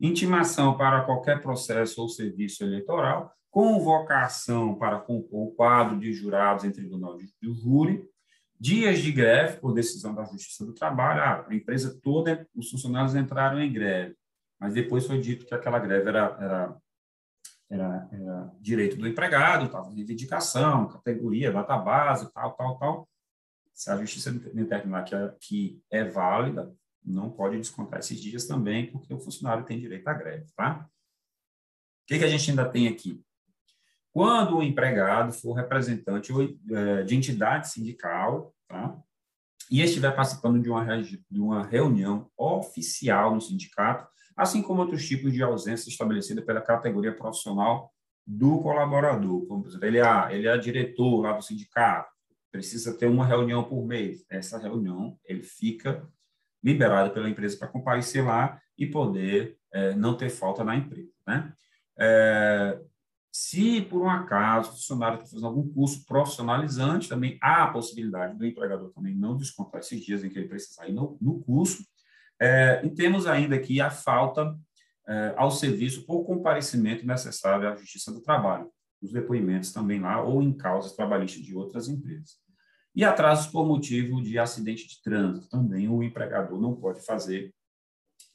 Intimação 0.01 0.77
para 0.77 1.05
qualquer 1.05 1.41
processo 1.41 2.03
ou 2.03 2.09
serviço 2.09 2.63
eleitoral, 2.63 3.33
convocação 3.51 4.75
para 4.75 5.01
compor 5.01 5.49
o 5.49 5.51
quadro 5.53 5.99
de 5.99 6.13
jurados 6.13 6.65
em 6.65 6.71
tribunal 6.71 7.17
de 7.17 7.29
júri, 7.43 8.05
dias 8.59 8.99
de 8.99 9.13
greve 9.13 9.59
por 9.59 9.73
decisão 9.73 10.15
da 10.15 10.25
Justiça 10.25 10.65
do 10.65 10.73
Trabalho, 10.73 11.21
ah, 11.21 11.47
a 11.49 11.55
empresa 11.55 11.99
toda, 12.03 12.47
os 12.55 12.71
funcionários 12.71 13.15
entraram 13.15 13.61
em 13.61 13.73
greve, 13.73 14.17
mas 14.59 14.75
depois 14.75 15.07
foi 15.07 15.21
dito 15.21 15.47
que 15.47 15.55
aquela 15.55 15.79
greve 15.79 16.09
era, 16.09 16.37
era 16.41 16.77
era, 17.71 18.09
era 18.11 18.53
direito 18.61 18.97
do 18.97 19.07
empregado, 19.07 19.67
estava 19.67 19.93
reivindicação, 19.93 20.89
categoria, 20.89 21.53
data 21.53 21.77
base, 21.77 22.33
tal, 22.33 22.53
tal, 22.55 22.79
tal. 22.79 23.09
Se 23.75 23.91
a 23.91 23.97
justiça 23.97 24.33
determinar 24.33 25.05
que 25.05 25.15
é, 25.15 25.37
que 25.39 25.83
é 25.91 26.05
válida, 26.05 26.75
não 27.05 27.31
pode 27.31 27.59
descontar 27.59 28.01
esses 28.01 28.19
dias 28.19 28.47
também, 28.47 28.91
porque 28.91 29.13
o 29.13 29.21
funcionário 29.21 29.65
tem 29.65 29.79
direito 29.79 30.09
à 30.09 30.15
greve, 30.15 30.47
tá? 30.57 30.89
O 30.89 32.07
que, 32.07 32.19
que 32.19 32.25
a 32.25 32.29
gente 32.29 32.51
ainda 32.51 32.69
tem 32.69 32.89
aqui? 32.89 33.23
Quando 34.13 34.57
o 34.57 34.63
empregado 34.63 35.33
for 35.33 35.53
representante 35.53 36.33
é, 36.71 37.03
de 37.03 37.15
entidade 37.15 37.69
sindical, 37.69 38.55
tá? 38.67 38.97
E 39.71 39.83
estiver 39.83 40.15
participando 40.15 40.61
de 40.63 40.71
uma, 40.71 40.85
de 41.03 41.41
uma 41.41 41.65
reunião 41.65 42.31
oficial 42.37 43.35
no 43.35 43.41
sindicato, 43.41 44.09
assim 44.37 44.63
como 44.63 44.81
outros 44.81 45.07
tipos 45.07 45.33
de 45.33 45.43
ausência 45.43 45.91
estabelecida 45.91 46.41
pela 46.41 46.61
categoria 46.61 47.15
profissional 47.15 47.93
do 48.27 48.61
colaborador. 48.61 49.47
Como, 49.47 49.63
por 49.63 49.69
exemplo, 49.69 49.87
ele 49.87 49.99
é, 49.99 50.35
ele 50.35 50.49
é 50.49 50.57
diretor 50.57 51.21
lá 51.21 51.33
do 51.33 51.43
sindicato, 51.43 52.11
precisa 52.51 52.97
ter 52.97 53.07
uma 53.07 53.27
reunião 53.27 53.65
por 53.65 53.85
mês. 53.85 54.25
Essa 54.31 54.59
reunião 54.59 55.19
ele 55.25 55.43
fica 55.43 56.09
liberado 56.63 57.11
pela 57.11 57.29
empresa 57.29 57.57
para 57.59 57.69
comparecer 57.69 58.25
lá 58.25 58.61
e 58.77 58.87
poder 58.87 59.57
é, 59.73 59.95
não 59.95 60.17
ter 60.17 60.29
falta 60.29 60.65
na 60.65 60.77
empresa. 60.77 61.13
Né? 61.27 61.53
É, 61.99 62.81
se, 63.41 63.83
por 63.83 64.03
um 64.03 64.11
acaso, 64.11 64.71
o 64.71 64.73
funcionário 64.73 65.19
está 65.19 65.31
fazendo 65.31 65.47
algum 65.47 65.69
curso 65.73 66.05
profissionalizante, 66.05 67.09
também 67.09 67.39
há 67.41 67.63
a 67.63 67.71
possibilidade 67.71 68.37
do 68.37 68.45
empregador 68.45 68.91
também 68.91 69.15
não 69.15 69.37
descontar 69.37 69.81
esses 69.81 70.05
dias 70.05 70.25
em 70.25 70.29
que 70.29 70.37
ele 70.37 70.49
precisar 70.49 70.89
ir 70.89 70.93
no, 70.93 71.17
no 71.21 71.39
curso, 71.39 71.85
é, 72.41 72.85
e 72.85 72.91
temos 72.91 73.29
ainda 73.29 73.55
aqui 73.55 73.81
a 73.81 73.91
falta 73.91 74.59
é, 75.07 75.35
ao 75.37 75.53
serviço 75.53 76.05
por 76.05 76.25
comparecimento 76.25 77.07
necessário 77.07 77.69
à 77.69 77.77
Justiça 77.77 78.13
do 78.13 78.21
Trabalho, 78.21 78.69
os 79.01 79.13
depoimentos 79.13 79.73
também 79.73 80.01
lá, 80.01 80.21
ou 80.21 80.43
em 80.43 80.53
causas 80.53 80.93
trabalhistas 80.95 81.41
de 81.41 81.55
outras 81.55 81.87
empresas. 81.87 82.39
E 82.93 83.05
atrasos 83.05 83.47
por 83.47 83.65
motivo 83.65 84.21
de 84.21 84.37
acidente 84.37 84.89
de 84.89 85.01
trânsito, 85.01 85.49
também 85.49 85.89
o 85.89 86.03
empregador 86.03 86.61
não 86.61 86.75
pode 86.75 87.07
fazer 87.07 87.55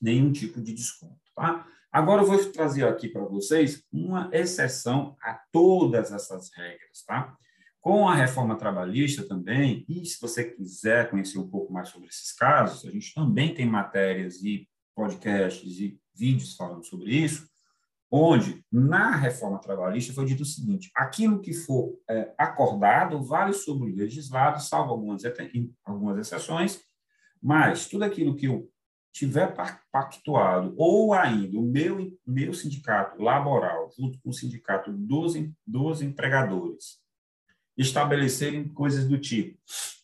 nenhum 0.01 0.31
tipo 0.31 0.61
de 0.61 0.73
desconto. 0.73 1.19
Tá? 1.35 1.67
Agora 1.93 2.23
eu 2.23 2.25
vou 2.25 2.43
trazer 2.51 2.87
aqui 2.87 3.07
para 3.07 3.23
vocês 3.23 3.83
uma 3.93 4.27
exceção 4.33 5.15
a 5.21 5.39
todas 5.51 6.11
essas 6.11 6.49
regras. 6.55 7.03
Tá? 7.05 7.37
Com 7.79 8.09
a 8.09 8.15
reforma 8.15 8.57
trabalhista 8.57 9.21
também, 9.27 9.85
e 9.87 10.03
se 10.03 10.19
você 10.19 10.43
quiser 10.43 11.11
conhecer 11.11 11.37
um 11.37 11.47
pouco 11.47 11.71
mais 11.71 11.89
sobre 11.89 12.07
esses 12.07 12.31
casos, 12.33 12.83
a 12.83 12.89
gente 12.89 13.13
também 13.13 13.53
tem 13.53 13.67
matérias 13.67 14.41
e 14.41 14.67
podcasts 14.95 15.79
e 15.79 15.99
vídeos 16.15 16.55
falando 16.55 16.83
sobre 16.83 17.11
isso, 17.11 17.47
onde, 18.09 18.65
na 18.71 19.15
reforma 19.15 19.59
trabalhista, 19.61 20.13
foi 20.13 20.25
dito 20.25 20.41
o 20.41 20.47
seguinte: 20.47 20.89
aquilo 20.95 21.41
que 21.41 21.53
for 21.53 21.95
é, 22.09 22.33
acordado 22.39 23.21
vale 23.21 23.53
sobre 23.53 23.91
o 23.91 23.95
legislado, 23.95 24.59
salvo 24.63 24.93
algumas, 24.93 25.21
algumas 25.85 26.17
exceções, 26.17 26.81
mas 27.39 27.85
tudo 27.87 28.03
aquilo 28.03 28.35
que 28.35 28.47
eu 28.47 28.67
tiver 29.13 29.53
pactuado, 29.91 30.73
ou 30.75 31.13
ainda 31.13 31.57
o 31.57 31.61
meu, 31.61 32.17
meu 32.25 32.53
sindicato 32.53 33.21
laboral, 33.21 33.89
junto 33.95 34.19
com 34.19 34.31
o 34.31 34.33
sindicato 34.33 34.91
dos, 34.91 35.35
dos 35.65 36.01
empregadores, 36.01 36.99
estabelecerem 37.77 38.67
coisas 38.67 39.07
do 39.07 39.19
tipo, 39.19 39.57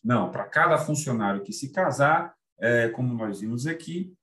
não, 0.03 0.31
para 0.31 0.45
cada 0.45 0.77
funcionário 0.77 1.41
que 1.41 1.51
se 1.51 1.71
casar, 1.71 2.35
é, 2.59 2.89
como 2.89 3.13
nós 3.13 3.41
vimos 3.41 3.65
aqui, 3.65 4.13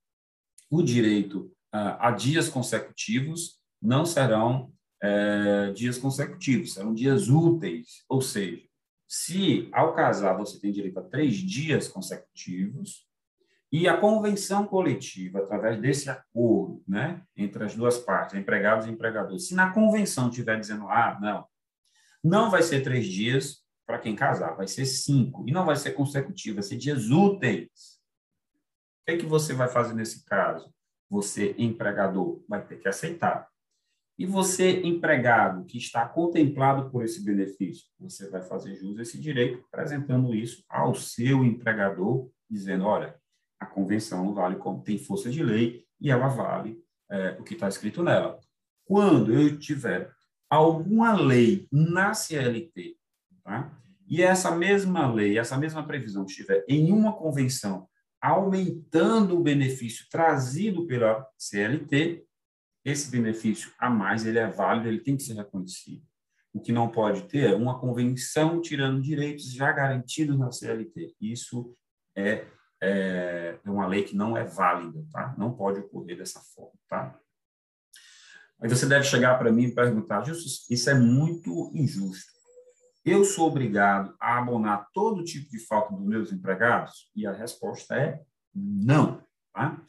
o 0.71 0.83
direito 0.83 1.53
a, 1.73 2.09
a 2.09 2.11
dias 2.13 2.49
consecutivos 2.49 3.61
não 3.83 4.07
serão 4.07 4.73
é, 5.03 5.73
dias 5.73 5.99
consecutivos, 5.99 6.75
serão 6.75 6.95
dias 6.95 7.29
úteis, 7.29 8.05
ou 8.09 8.21
seja, 8.21 8.63
se 9.09 9.69
ao 9.73 9.95
casar 9.95 10.37
você 10.37 10.61
tem 10.61 10.73
direito 10.73 10.99
a 10.99 11.03
três 11.03 11.35
dias 11.37 11.89
consecutivos, 11.89 13.07
e 13.73 13.89
a 13.89 13.97
convenção 13.97 14.67
coletiva, 14.67 15.41
através 15.41 15.81
desse 15.81 16.09
acordo 16.09 16.83
né, 16.87 17.23
entre 17.37 17.65
as 17.65 17.75
duas 17.75 17.99
partes, 17.99 18.37
empregados 18.37 18.87
e 18.87 18.91
empregadores, 18.91 19.49
se 19.49 19.55
na 19.55 19.73
convenção 19.73 20.29
estiver 20.29 20.59
dizendo, 20.59 20.89
ah, 20.89 21.19
não, 21.21 21.47
não 22.23 22.51
vai 22.51 22.63
ser 22.63 22.83
três 22.83 23.07
dias 23.07 23.65
para 23.87 23.99
quem 23.99 24.15
casar, 24.17 24.57
vai 24.57 24.67
ser 24.67 24.87
cinco, 24.87 25.45
e 25.49 25.53
não 25.53 25.65
vai 25.65 25.77
ser 25.77 25.93
consecutivo, 25.93 26.57
vai 26.57 26.63
ser 26.63 26.77
dias 26.77 27.11
úteis. 27.11 28.01
O 29.03 29.07
que, 29.07 29.13
é 29.13 29.17
que 29.17 29.27
você 29.27 29.53
vai 29.53 29.69
fazer 29.69 29.95
nesse 29.95 30.25
caso? 30.25 30.73
Você, 31.09 31.55
empregador, 31.57 32.43
vai 32.49 32.65
ter 32.65 32.77
que 32.77 32.89
aceitar. 32.89 33.49
E 34.19 34.25
você, 34.25 34.81
empregado, 34.81 35.65
que 35.67 35.77
está 35.77 36.09
contemplado 36.09 36.91
por 36.91 37.05
esse 37.05 37.23
benefício, 37.23 37.87
você 38.01 38.29
vai 38.31 38.43
fazer 38.43 38.75
jus 38.75 38.99
a 38.99 39.03
esse 39.03 39.21
direito, 39.21 39.65
apresentando 39.71 40.35
isso 40.35 40.65
ao 40.69 40.95
seu 40.95 41.45
empregador, 41.45 42.29
dizendo: 42.51 42.87
olha, 42.87 43.15
a 43.59 43.67
convenção 43.67 44.35
vale 44.35 44.57
como 44.57 44.83
tem 44.83 44.99
força 44.99 45.31
de 45.31 45.43
lei 45.43 45.85
e 46.01 46.11
ela 46.11 46.29
vale 46.29 46.83
é, 47.11 47.37
o 47.39 47.45
que 47.45 47.55
está 47.55 47.69
escrito 47.69 48.03
nela. 48.03 48.39
Quando 48.85 49.33
eu 49.33 49.59
tiver 49.59 50.11
alguma 50.49 51.15
lei 51.15 51.67
na 51.73 52.15
CLT, 52.15 52.97
tá? 53.43 53.73
e 54.09 54.23
essa 54.23 54.55
mesma 54.55 55.13
lei, 55.13 55.39
essa 55.39 55.57
mesma 55.57 55.85
previsão 55.85 56.25
estiver 56.25 56.65
em 56.69 56.93
uma 56.93 57.13
convenção 57.13 57.89
aumentando 58.21 59.37
o 59.37 59.43
benefício 59.43 60.07
trazido 60.11 60.87
pela 60.87 61.27
CLT, 61.37 62.25
esse 62.85 63.11
benefício 63.11 63.73
a 63.79 63.91
mais 63.91 64.25
ele 64.25 64.39
é 64.39 64.49
válido, 64.49 64.89
ele 64.89 65.01
tem 65.01 65.17
que 65.17 65.23
ser 65.23 65.35
reconhecido. 65.35 66.03
O 66.53 66.61
que 66.61 66.73
não 66.73 66.89
pode 66.89 67.23
ter 67.23 67.51
é 67.51 67.55
uma 67.55 67.79
convenção 67.79 68.61
tirando 68.61 69.03
direitos 69.03 69.53
já 69.53 69.71
garantidos 69.73 70.39
na 70.39 70.51
CLT. 70.51 71.15
Isso 71.21 71.77
é 72.17 72.47
é, 72.83 73.59
é 73.65 73.71
uma 73.71 73.87
lei 73.87 74.05
que 74.05 74.17
não 74.17 74.37
é 74.37 74.45
válida, 74.45 75.05
tá? 75.11 75.35
Não 75.39 75.53
pode 75.53 75.81
ocorrer 75.81 76.17
dessa 76.17 76.41
forma, 76.41 76.79
tá? 76.89 77.19
Aí 78.61 78.69
você 78.69 78.87
deve 78.87 79.05
chegar 79.05 79.39
para 79.39 79.53
mim 79.53 79.65
e 79.65 79.75
perguntar, 79.75 80.25
Justus, 80.25 80.69
isso 80.71 80.89
é 80.89 80.95
muito 80.95 81.71
injusto. 81.75 82.33
Eu 83.05 83.25
sou 83.25 83.47
obrigado 83.47 84.17
a 84.21 84.39
abonar 84.39 84.89
todo 84.93 85.23
tipo 85.23 85.51
de 85.51 85.59
falta 85.61 85.95
dos 85.95 86.05
meus 86.05 86.33
empregados? 86.33 87.11
E 87.15 87.27
a 87.27 87.33
resposta 87.33 87.95
é 87.95 88.21
não, 88.55 89.23
tá? 89.53 89.81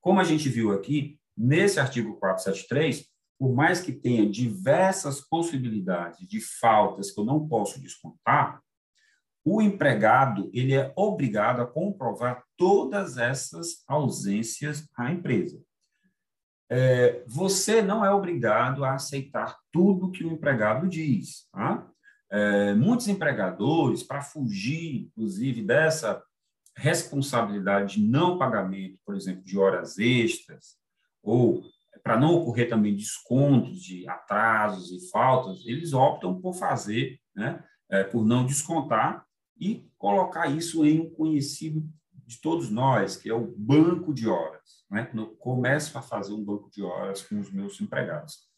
Como 0.00 0.20
a 0.20 0.24
gente 0.24 0.48
viu 0.48 0.72
aqui, 0.72 1.20
nesse 1.36 1.78
artigo 1.78 2.18
473, 2.18 3.06
por 3.38 3.54
mais 3.54 3.80
que 3.80 3.92
tenha 3.92 4.28
diversas 4.28 5.20
possibilidades 5.20 6.26
de 6.26 6.40
faltas 6.40 7.10
que 7.10 7.20
eu 7.20 7.24
não 7.24 7.46
posso 7.46 7.80
descontar, 7.80 8.63
o 9.44 9.60
empregado 9.60 10.50
ele 10.54 10.74
é 10.74 10.92
obrigado 10.96 11.60
a 11.60 11.66
comprovar 11.66 12.42
todas 12.56 13.18
essas 13.18 13.84
ausências 13.86 14.88
à 14.96 15.12
empresa. 15.12 15.62
É, 16.70 17.22
você 17.26 17.82
não 17.82 18.04
é 18.04 18.10
obrigado 18.10 18.84
a 18.84 18.94
aceitar 18.94 19.58
tudo 19.70 20.10
que 20.10 20.24
o 20.24 20.32
empregado 20.32 20.88
diz. 20.88 21.46
Tá? 21.52 21.86
É, 22.32 22.74
muitos 22.74 23.06
empregadores, 23.06 24.02
para 24.02 24.22
fugir, 24.22 25.02
inclusive, 25.06 25.62
dessa 25.62 26.22
responsabilidade 26.76 27.96
de 27.96 28.06
não 28.06 28.38
pagamento, 28.38 28.98
por 29.04 29.14
exemplo, 29.14 29.44
de 29.44 29.58
horas 29.58 29.98
extras, 29.98 30.76
ou 31.22 31.62
para 32.02 32.18
não 32.18 32.34
ocorrer 32.34 32.68
também 32.68 32.96
descontos 32.96 33.80
de 33.80 34.08
atrasos 34.08 34.90
e 34.90 35.10
faltas, 35.10 35.64
eles 35.64 35.92
optam 35.92 36.40
por 36.40 36.54
fazer, 36.54 37.18
né, 37.34 37.62
é, 37.90 38.04
por 38.04 38.24
não 38.24 38.44
descontar 38.44 39.24
e 39.58 39.88
colocar 39.96 40.48
isso 40.48 40.84
em 40.84 41.00
um 41.00 41.10
conhecido 41.10 41.88
de 42.26 42.40
todos 42.40 42.70
nós, 42.70 43.16
que 43.16 43.28
é 43.28 43.34
o 43.34 43.54
banco 43.56 44.12
de 44.12 44.28
horas. 44.28 44.84
Né? 44.90 45.10
Começo 45.38 45.96
a 45.96 46.02
fazer 46.02 46.32
um 46.32 46.44
banco 46.44 46.70
de 46.70 46.82
horas 46.82 47.22
com 47.22 47.38
os 47.38 47.52
meus 47.52 47.80
empregados. 47.80 48.48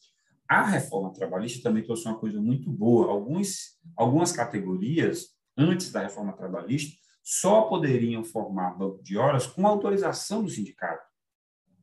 A 0.49 0.65
reforma 0.65 1.13
trabalhista 1.13 1.63
também 1.69 1.83
trouxe 1.83 2.07
uma 2.07 2.19
coisa 2.19 2.41
muito 2.41 2.71
boa. 2.71 3.11
Alguns, 3.11 3.79
algumas 3.97 4.31
categorias, 4.31 5.37
antes 5.57 5.91
da 5.91 6.03
reforma 6.03 6.33
trabalhista, 6.33 6.97
só 7.23 7.63
poderiam 7.63 8.23
formar 8.23 8.79
banco 8.79 9.03
de 9.03 9.19
horas 9.19 9.47
com 9.47 9.67
autorização 9.67 10.45
do 10.45 10.51
sindicato. 10.51 11.05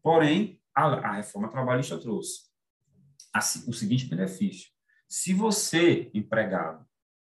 Porém, 0.02 0.62
a, 0.73 0.86
a 0.86 1.12
reforma 1.15 1.49
trabalhista 1.49 1.97
trouxe 1.97 2.43
a, 3.34 3.39
o 3.67 3.73
seguinte 3.73 4.06
benefício: 4.06 4.69
se 5.08 5.34
você, 5.34 6.10
empregado, 6.13 6.86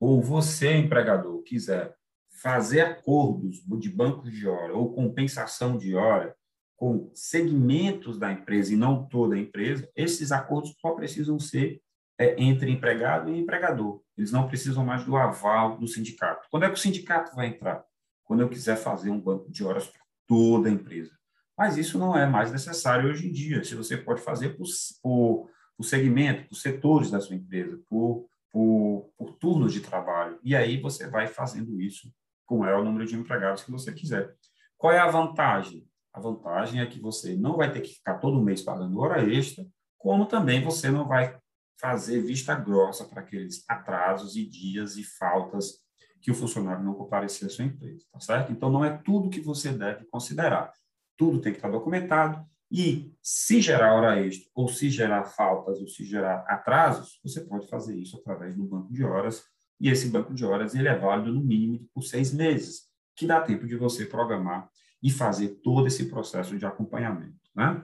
ou 0.05 0.21
você, 0.21 0.77
empregador, 0.77 1.43
quiser 1.45 1.97
fazer 2.43 2.83
acordos 2.83 3.65
de 3.81 3.89
bancos 3.89 4.31
de 4.31 4.47
hora 4.47 4.75
ou 4.75 4.93
compensação 4.93 5.79
de 5.79 5.97
hora 5.97 6.37
com 6.77 7.11
segmentos 7.15 8.19
da 8.19 8.31
empresa 8.31 8.75
e 8.75 8.77
não 8.77 9.07
toda 9.07 9.35
a 9.35 9.39
empresa, 9.39 9.91
esses 9.97 10.31
acordos 10.31 10.75
só 10.79 10.91
precisam 10.91 11.39
ser 11.39 11.81
é, 12.19 12.39
entre 12.39 12.71
empregado 12.71 13.31
e 13.31 13.39
empregador. 13.39 14.03
Eles 14.15 14.31
não 14.31 14.47
precisam 14.47 14.85
mais 14.85 15.07
do 15.07 15.17
aval 15.17 15.79
do 15.79 15.89
sindicato. 15.89 16.49
Quando 16.51 16.65
é 16.65 16.69
que 16.69 16.75
o 16.75 16.83
sindicato 16.83 17.35
vai 17.35 17.47
entrar? 17.47 17.83
Quando 18.25 18.41
eu 18.41 18.49
quiser 18.51 18.77
fazer 18.77 19.09
um 19.09 19.19
banco 19.19 19.51
de 19.51 19.65
horas 19.65 19.87
para 19.87 20.03
toda 20.27 20.69
a 20.69 20.73
empresa. 20.73 21.13
Mas 21.57 21.79
isso 21.79 21.99
não 21.99 22.15
é 22.15 22.27
mais 22.27 22.53
necessário 22.53 23.09
hoje 23.09 23.27
em 23.27 23.33
dia. 23.33 23.65
Se 23.65 23.75
você 23.75 23.97
pode 23.97 24.21
fazer 24.21 24.51
por, 24.51 24.67
por, 25.03 25.49
por 25.79 25.83
segmento, 25.83 26.47
por 26.47 26.57
setores 26.57 27.11
da 27.11 27.21
sua 27.21 27.37
empresa, 27.37 27.81
por 27.89 28.29
por, 28.55 29.11
por 29.19 29.69
de 29.69 29.81
trabalho. 29.81 30.39
E 30.45 30.55
aí 30.55 30.81
você 30.81 31.09
vai 31.09 31.27
fazendo 31.27 31.81
isso 31.81 32.09
com 32.47 32.59
o 32.59 32.61
maior 32.61 32.85
número 32.85 33.05
de 33.05 33.17
empregados 33.17 33.65
que 33.65 33.71
você 33.73 33.93
quiser. 33.93 34.33
Qual 34.79 34.93
é 34.93 34.99
a 35.01 35.11
vantagem? 35.11 35.85
A 36.13 36.21
vantagem 36.21 36.81
é 36.81 36.87
que 36.87 37.01
você 37.01 37.35
não 37.35 37.57
vai 37.57 37.73
ter 37.73 37.81
que 37.81 37.95
ficar 37.95 38.19
todo 38.19 38.41
mês 38.41 38.63
pagando 38.63 39.01
hora 39.01 39.29
extra, 39.29 39.67
como 39.99 40.27
também 40.27 40.63
você 40.63 40.89
não 40.89 41.09
vai 41.09 41.37
fazer 41.81 42.23
vista 42.23 42.55
grossa 42.55 43.05
para 43.05 43.23
aqueles 43.23 43.65
atrasos 43.69 44.37
e 44.37 44.47
dias 44.47 44.97
e 44.97 45.03
faltas 45.03 45.81
que 46.23 46.31
o 46.31 46.35
funcionário 46.35 46.85
não 46.85 46.95
comparecia 46.95 47.49
à 47.49 47.51
sua 47.51 47.65
empresa, 47.65 48.07
tá 48.13 48.21
certo? 48.21 48.53
Então, 48.53 48.71
não 48.71 48.85
é 48.85 48.97
tudo 48.99 49.31
que 49.31 49.41
você 49.41 49.73
deve 49.73 50.05
considerar. 50.07 50.73
Tudo 51.17 51.41
tem 51.41 51.51
que 51.51 51.59
estar 51.59 51.71
documentado 51.71 52.47
e 52.77 53.15
se 53.23 53.61
gerar 53.61 53.95
hora 53.95 54.21
extra, 54.21 54.51
ou 54.53 54.67
se 54.67 54.91
gerar 54.91 55.23
faltas, 55.23 55.81
ou 55.81 55.87
se 55.87 56.05
gerar 56.05 56.45
atrasos, 56.49 57.21
você 57.23 57.41
pode 57.41 57.69
fazer 57.69 57.97
isso 57.97 58.17
através 58.17 58.57
do 58.57 58.65
banco 58.65 58.93
de 58.93 59.05
horas. 59.05 59.45
E 59.81 59.89
esse 59.89 60.09
banco 60.09 60.35
de 60.35 60.45
horas 60.45 60.75
ele 60.75 60.89
é 60.89 60.99
válido 60.99 61.33
no 61.33 61.41
mínimo 61.41 61.89
por 61.95 62.03
seis 62.03 62.35
meses, 62.35 62.89
que 63.15 63.29
dá 63.29 63.41
tempo 63.41 63.65
de 63.65 63.77
você 63.77 64.05
programar 64.05 64.69
e 65.01 65.09
fazer 65.09 65.61
todo 65.63 65.87
esse 65.87 66.11
processo 66.11 66.59
de 66.59 66.67
acompanhamento. 66.67 67.39
Né? 67.55 67.81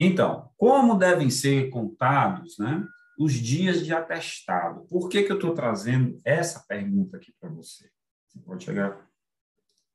Então, 0.00 0.50
como 0.56 0.98
devem 0.98 1.30
ser 1.30 1.70
contados 1.70 2.58
né, 2.58 2.84
os 3.16 3.34
dias 3.34 3.86
de 3.86 3.94
atestado? 3.94 4.88
Por 4.88 5.08
que, 5.08 5.22
que 5.22 5.30
eu 5.30 5.36
estou 5.36 5.54
trazendo 5.54 6.18
essa 6.24 6.64
pergunta 6.66 7.16
aqui 7.16 7.32
para 7.38 7.48
você? 7.48 7.88
Você 8.26 8.40
pode 8.40 8.64
chegar 8.64 9.08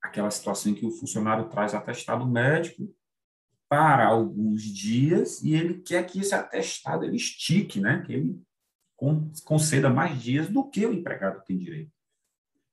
àquela 0.02 0.32
situação 0.32 0.72
em 0.72 0.76
que 0.76 0.86
o 0.86 0.92
funcionário 0.92 1.50
traz 1.50 1.74
atestado 1.74 2.26
médico 2.26 2.96
para 3.68 4.06
alguns 4.06 4.62
dias 4.62 5.42
e 5.42 5.54
ele 5.54 5.82
quer 5.82 6.06
que 6.06 6.20
esse 6.20 6.36
atestado 6.36 7.04
ele 7.04 7.16
estique, 7.16 7.80
né? 7.80 8.04
que 8.06 8.14
ele 8.14 8.42
conceda 9.44 9.90
mais 9.90 10.22
dias 10.22 10.48
do 10.48 10.70
que 10.70 10.86
o 10.86 10.94
empregado 10.94 11.44
tem 11.44 11.58
direito. 11.58 11.92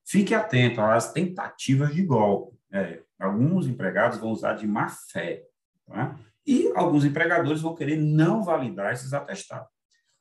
Fique 0.04 0.34
atento 0.34 0.80
às 0.80 1.12
tentativas 1.12 1.94
de 1.94 2.02
golpe. 2.04 2.56
É, 2.72 3.02
alguns 3.18 3.66
empregados 3.66 4.18
vão 4.18 4.30
usar 4.30 4.54
de 4.54 4.66
má 4.66 4.88
fé 4.88 5.44
tá? 5.86 6.18
e 6.46 6.72
alguns 6.74 7.04
empregadores 7.04 7.60
vão 7.60 7.74
querer 7.74 7.96
não 7.96 8.42
validar 8.42 8.92
esses 8.92 9.12
atestados. 9.12 9.68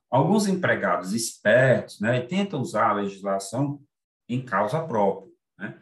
Alguns 0.10 0.48
empregados 0.48 1.14
espertos 1.14 2.00
né, 2.02 2.20
tentam 2.22 2.62
usar 2.62 2.90
a 2.90 2.94
legislação 2.94 3.82
em 4.28 4.44
causa 4.44 4.86
própria. 4.86 5.32
Né? 5.58 5.80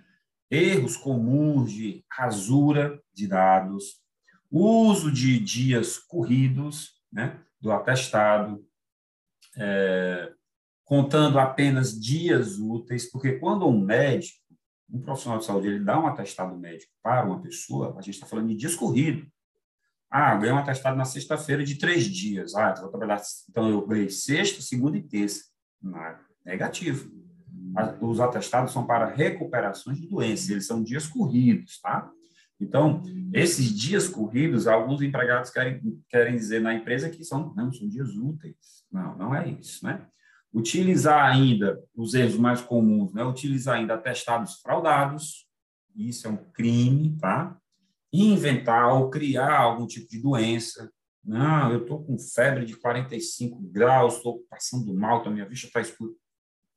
Erros 0.52 0.96
comuns 0.96 1.72
de 1.72 2.06
rasura 2.12 3.02
de 3.12 3.28
dados, 3.28 4.00
uso 4.52 5.12
de 5.12 5.40
dias 5.40 5.98
corridos, 5.98 7.00
né, 7.12 7.40
do 7.60 7.72
atestado, 7.72 8.66
é, 9.58 10.32
contando 10.84 11.40
apenas 11.40 12.00
dias 12.00 12.58
úteis, 12.58 13.10
porque 13.12 13.34
quando 13.34 13.68
um 13.68 13.80
médico, 13.80 14.40
um 14.90 15.02
profissional 15.02 15.40
de 15.40 15.46
saúde, 15.46 15.68
ele 15.68 15.84
dá 15.84 16.00
um 16.00 16.08
atestado 16.08 16.58
médico 16.58 16.92
para 17.04 17.26
uma 17.26 17.42
pessoa, 17.42 17.96
a 17.98 18.02
gente 18.02 18.16
está 18.16 18.26
falando 18.26 18.48
de 18.48 18.56
dias 18.56 18.76
corridos. 18.76 19.28
Ah, 20.10 20.34
eu 20.34 20.40
ganhei 20.40 20.54
um 20.56 20.58
atestado 20.58 20.98
na 20.98 21.06
sexta-feira 21.06 21.64
de 21.64 21.76
três 21.76 22.06
dias. 22.06 22.56
Ah, 22.56 22.72
então, 22.72 22.82
vou 22.82 22.90
trabalhar, 22.90 23.22
então 23.48 23.70
eu 23.70 23.86
ganhei 23.86 24.10
sexta, 24.10 24.60
segunda 24.62 24.98
e 24.98 25.04
terça. 25.04 25.44
Não, 25.80 26.16
negativo. 26.44 27.12
Os 28.02 28.20
atestados 28.20 28.74
são 28.74 28.88
para 28.88 29.06
recuperações 29.06 30.00
de 30.00 30.08
doenças, 30.08 30.50
eles 30.50 30.66
são 30.66 30.82
dias 30.82 31.08
corridos, 31.08 31.80
tá? 31.80 32.12
Então, 32.60 33.02
esses 33.34 33.74
dias 33.78 34.08
corridos, 34.10 34.68
alguns 34.68 35.02
empregados 35.02 35.50
querem, 35.50 35.82
querem 36.10 36.36
dizer 36.36 36.60
na 36.60 36.74
empresa 36.74 37.10
que 37.10 37.24
são, 37.24 37.54
não, 37.56 37.72
são 37.72 37.88
dias 37.88 38.10
úteis. 38.16 38.84
Não, 38.92 39.18
não 39.18 39.36
é 39.36 39.48
isso, 39.48 39.86
né? 39.86 40.06
Utilizar 40.54 41.26
ainda, 41.26 41.82
os 41.96 42.14
erros 42.14 42.38
mais 42.38 42.62
comuns, 42.62 43.14
né? 43.14 43.24
Utilizar 43.24 43.78
ainda 43.78 43.94
atestados 43.94 44.60
fraudados, 44.62 45.48
isso 45.96 46.28
é 46.28 46.30
um 46.30 46.52
crime, 46.52 47.18
tá? 47.18 47.58
Inventar 48.12 48.94
ou 48.94 49.10
criar 49.10 49.60
algum 49.60 49.86
tipo 49.86 50.10
de 50.10 50.22
doença. 50.22 50.92
Não, 51.24 51.72
eu 51.72 51.82
estou 51.82 52.04
com 52.04 52.18
febre 52.18 52.66
de 52.66 52.76
45 52.76 53.62
graus, 53.72 54.18
estou 54.18 54.44
passando 54.50 54.94
mal, 54.94 55.26
a 55.26 55.30
minha 55.30 55.48
vista 55.48 55.68
está 55.68 55.82
escura. 55.82 56.12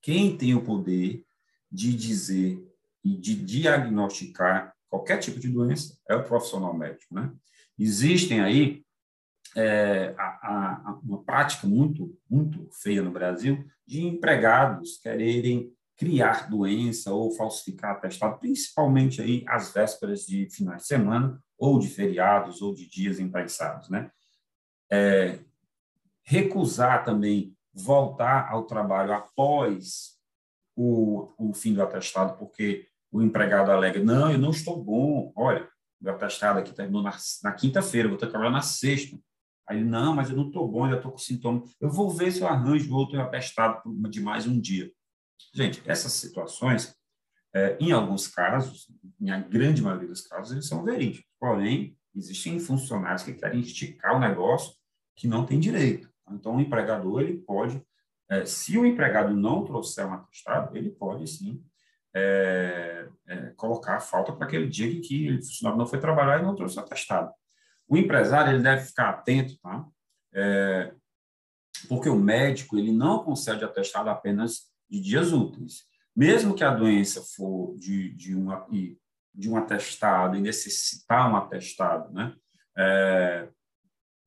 Quem 0.00 0.36
tem 0.36 0.54
o 0.54 0.62
poder 0.62 1.24
de 1.70 1.94
dizer 1.94 2.62
e 3.02 3.16
de 3.16 3.34
diagnosticar 3.34 4.71
qualquer 4.92 5.16
tipo 5.16 5.40
de 5.40 5.48
doença 5.48 5.98
é 6.06 6.14
o 6.14 6.22
profissional 6.22 6.76
médico, 6.76 7.14
né? 7.14 7.32
Existem 7.78 8.42
aí 8.42 8.84
é, 9.56 10.14
a, 10.18 10.90
a, 10.90 11.00
uma 11.02 11.24
prática 11.24 11.66
muito 11.66 12.14
muito 12.28 12.68
feia 12.82 13.00
no 13.00 13.10
Brasil 13.10 13.64
de 13.86 14.02
empregados 14.02 14.98
quererem 14.98 15.72
criar 15.96 16.50
doença 16.50 17.10
ou 17.10 17.30
falsificar 17.30 17.92
atestado, 17.92 18.38
principalmente 18.38 19.22
aí 19.22 19.42
às 19.48 19.72
vésperas 19.72 20.26
de 20.26 20.50
finais 20.50 20.82
de 20.82 20.88
semana 20.88 21.42
ou 21.56 21.78
de 21.78 21.88
feriados 21.88 22.60
ou 22.60 22.74
de 22.74 22.86
dias 22.86 23.18
impensados, 23.18 23.88
né? 23.88 24.10
É, 24.90 25.38
recusar 26.22 27.02
também 27.02 27.56
voltar 27.72 28.50
ao 28.50 28.66
trabalho 28.66 29.14
após 29.14 30.18
o, 30.76 31.32
o 31.38 31.54
fim 31.54 31.72
do 31.72 31.82
atestado, 31.82 32.36
porque 32.36 32.91
o 33.12 33.20
empregado 33.20 33.70
alega, 33.70 34.02
não, 34.02 34.32
eu 34.32 34.38
não 34.38 34.50
estou 34.50 34.82
bom, 34.82 35.32
olha, 35.36 35.68
meu 36.00 36.14
atestado 36.14 36.58
aqui 36.58 36.72
terminou 36.72 37.02
na, 37.02 37.14
na 37.44 37.52
quinta-feira, 37.52 38.08
vou 38.08 38.16
ter 38.16 38.26
que 38.26 38.32
trabalhar 38.32 38.50
na 38.50 38.62
sexta. 38.62 39.16
Aí, 39.68 39.84
não, 39.84 40.16
mas 40.16 40.30
eu 40.30 40.36
não 40.36 40.48
estou 40.48 40.66
bom, 40.66 40.88
já 40.88 40.96
estou 40.96 41.12
com 41.12 41.18
sintomas. 41.18 41.70
Eu 41.80 41.90
vou 41.90 42.10
ver 42.10 42.32
se 42.32 42.40
eu 42.40 42.48
arranjo 42.48 42.92
outro 42.92 43.20
atestado 43.20 43.80
de 44.08 44.20
mais 44.20 44.46
um 44.46 44.58
dia. 44.58 44.90
Gente, 45.54 45.82
essas 45.86 46.12
situações, 46.12 46.96
é, 47.54 47.76
em 47.78 47.92
alguns 47.92 48.26
casos, 48.26 48.90
em 49.20 49.30
a 49.30 49.38
grande 49.38 49.82
maioria 49.82 50.08
dos 50.08 50.22
casos, 50.22 50.52
eles 50.52 50.66
são 50.66 50.82
verídicos. 50.82 51.30
Porém, 51.38 51.96
existem 52.14 52.58
funcionários 52.58 53.22
que 53.22 53.34
querem 53.34 53.60
esticar 53.60 54.16
o 54.16 54.20
negócio 54.20 54.74
que 55.14 55.28
não 55.28 55.46
tem 55.46 55.60
direito. 55.60 56.10
Então, 56.30 56.56
o 56.56 56.60
empregador 56.60 57.20
ele 57.20 57.38
pode, 57.38 57.80
é, 58.28 58.44
se 58.44 58.76
o 58.78 58.86
empregado 58.86 59.36
não 59.36 59.64
trouxer 59.64 60.06
um 60.06 60.14
atestado, 60.14 60.76
ele 60.76 60.90
pode 60.90 61.28
sim 61.28 61.62
é, 62.14 63.08
é, 63.26 63.36
colocar 63.56 63.96
a 63.96 64.00
falta 64.00 64.32
para 64.32 64.46
aquele 64.46 64.68
dia 64.68 65.00
que 65.00 65.32
o 65.32 65.42
funcionário 65.42 65.78
não 65.78 65.86
foi 65.86 66.00
trabalhar 66.00 66.40
e 66.40 66.42
não 66.42 66.54
trouxe 66.54 66.78
atestado. 66.78 67.32
O 67.88 67.96
empresário 67.96 68.52
ele 68.52 68.62
deve 68.62 68.86
ficar 68.86 69.10
atento, 69.10 69.58
tá? 69.58 69.86
É, 70.34 70.92
porque 71.88 72.08
o 72.08 72.18
médico 72.18 72.78
ele 72.78 72.92
não 72.92 73.24
concede 73.24 73.64
atestado 73.64 74.08
apenas 74.08 74.70
de 74.88 75.00
dias 75.00 75.32
úteis. 75.32 75.84
Mesmo 76.14 76.54
que 76.54 76.62
a 76.62 76.74
doença 76.74 77.22
for 77.34 77.74
de, 77.78 78.14
de, 78.14 78.34
uma, 78.34 78.66
de 79.34 79.50
um 79.50 79.56
atestado 79.56 80.36
e 80.36 80.40
necessitar 80.40 81.30
um 81.30 81.36
atestado, 81.36 82.12
né? 82.12 82.34
É, 82.76 83.48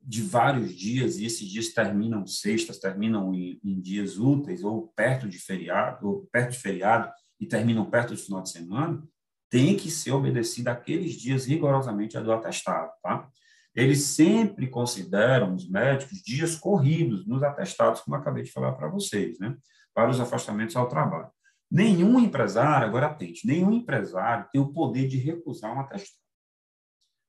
de 0.08 0.22
vários 0.22 0.76
dias, 0.76 1.18
e 1.18 1.26
esses 1.26 1.48
dias 1.48 1.74
terminam 1.74 2.28
sextas, 2.28 2.78
terminam 2.78 3.34
em, 3.34 3.60
em, 3.64 3.82
dias 3.82 4.20
úteis, 4.20 4.64
ou 4.64 4.90
perto 4.90 5.28
de 5.28 5.40
feriado, 5.40 6.08
ou 6.08 6.28
perto 6.32 6.52
de 6.52 6.60
feriado, 6.60 7.12
e 7.40 7.46
terminam 7.46 7.90
perto 7.90 8.14
do 8.14 8.20
final 8.20 8.42
de 8.42 8.50
semana, 8.50 9.04
tem 9.50 9.78
que 9.78 9.90
ser 9.90 10.12
obedecido 10.12 10.70
aqueles 10.70 11.14
dias 11.14 11.46
rigorosamente 11.46 12.18
a 12.18 12.22
do 12.22 12.32
atestado, 12.32 12.92
tá? 13.02 13.30
Eles 13.74 14.04
sempre 14.04 14.68
consideram, 14.68 15.54
os 15.54 15.70
médicos, 15.70 16.22
dias 16.24 16.56
corridos 16.56 17.28
nos 17.28 17.44
atestados, 17.44 18.02
como 18.02 18.16
acabei 18.16 18.44
de 18.44 18.52
falar 18.52 18.72
para 18.74 18.88
vocês, 18.88 19.38
né? 19.38 19.56
Para 19.94 20.10
os 20.10 20.20
afastamentos 20.20 20.76
ao 20.76 20.88
trabalho. 20.88 21.30
Nenhum 21.70 22.20
empresário, 22.20 22.88
agora 22.88 23.08
atente, 23.08 23.46
nenhum 23.46 23.74
empresário 23.74 24.48
tem 24.52 24.62
o 24.62 24.72
poder 24.72 25.08
de 25.08 25.18
recusar 25.18 25.76
um 25.76 25.80
atestado. 25.80 26.24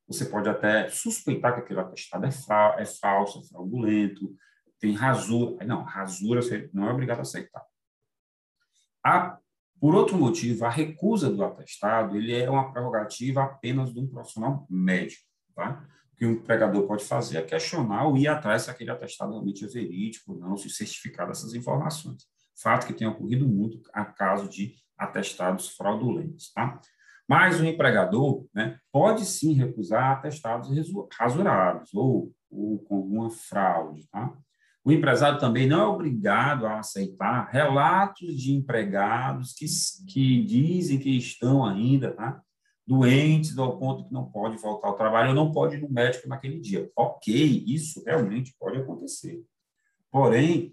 Você 0.06 0.24
pode 0.26 0.48
até 0.48 0.88
suspeitar 0.88 1.54
que 1.54 1.60
aquele 1.60 1.80
atestado 1.80 2.26
é, 2.26 2.30
fa 2.30 2.76
é 2.78 2.84
falso, 2.84 3.40
é 3.40 3.48
fraudulento, 3.48 4.36
tem 4.78 4.94
rasura. 4.94 5.64
Não, 5.66 5.82
rasura 5.82 6.42
você 6.42 6.70
não 6.72 6.88
é 6.88 6.92
obrigado 6.92 7.18
a 7.18 7.22
aceitar. 7.22 7.64
A, 9.04 9.38
por 9.80 9.94
outro 9.94 10.16
motivo, 10.16 10.64
a 10.64 10.70
recusa 10.70 11.30
do 11.30 11.44
atestado 11.44 12.16
ele 12.16 12.34
é 12.34 12.48
uma 12.48 12.72
prerrogativa 12.72 13.42
apenas 13.42 13.92
de 13.92 14.00
um 14.00 14.06
profissional 14.06 14.66
médico. 14.70 15.22
Tá? 15.54 15.86
Que 16.16 16.24
o 16.24 16.32
empregador 16.32 16.86
pode 16.86 17.04
fazer 17.04 17.38
é 17.38 17.42
questionar 17.42 18.06
ou 18.06 18.16
ir 18.16 18.28
atrás 18.28 18.62
se 18.62 18.70
aquele 18.70 18.90
atestado 18.90 19.32
realmente 19.32 19.64
é 19.64 19.68
verídico 19.68 20.32
ou 20.32 20.38
não, 20.38 20.56
se 20.56 20.70
certificar 20.70 21.26
dessas 21.26 21.54
informações. 21.54 22.24
Fato 22.58 22.86
que 22.86 22.94
tem 22.94 23.06
ocorrido 23.06 23.46
muito 23.46 23.80
a 23.92 24.04
caso 24.04 24.48
de 24.48 24.74
atestados 24.96 25.68
fraudulentos. 25.76 26.50
Tá? 26.52 26.80
Mas 27.28 27.60
o 27.60 27.64
empregador 27.64 28.46
né, 28.54 28.78
pode 28.90 29.26
sim 29.26 29.52
recusar 29.52 30.12
atestados 30.12 30.70
rasurados 31.18 31.92
ou, 31.92 32.32
ou 32.50 32.78
com 32.78 32.96
alguma 32.96 33.28
fraude. 33.28 34.08
Tá? 34.08 34.34
O 34.86 34.92
empresário 34.92 35.40
também 35.40 35.66
não 35.66 35.80
é 35.80 35.84
obrigado 35.84 36.64
a 36.64 36.78
aceitar 36.78 37.50
relatos 37.50 38.40
de 38.40 38.52
empregados 38.52 39.52
que, 39.52 39.66
que 40.06 40.44
dizem 40.44 40.96
que 40.96 41.10
estão 41.10 41.66
ainda 41.66 42.12
tá, 42.12 42.40
doentes 42.86 43.58
ao 43.58 43.80
ponto 43.80 44.04
que 44.04 44.12
não 44.12 44.30
pode 44.30 44.56
voltar 44.58 44.86
ao 44.86 44.94
trabalho 44.94 45.30
ou 45.30 45.34
não 45.34 45.50
pode 45.50 45.74
ir 45.74 45.80
no 45.80 45.90
médico 45.90 46.28
naquele 46.28 46.60
dia. 46.60 46.88
Ok, 46.94 47.34
isso 47.66 48.00
realmente 48.06 48.54
pode 48.60 48.78
acontecer. 48.78 49.44
Porém, 50.08 50.72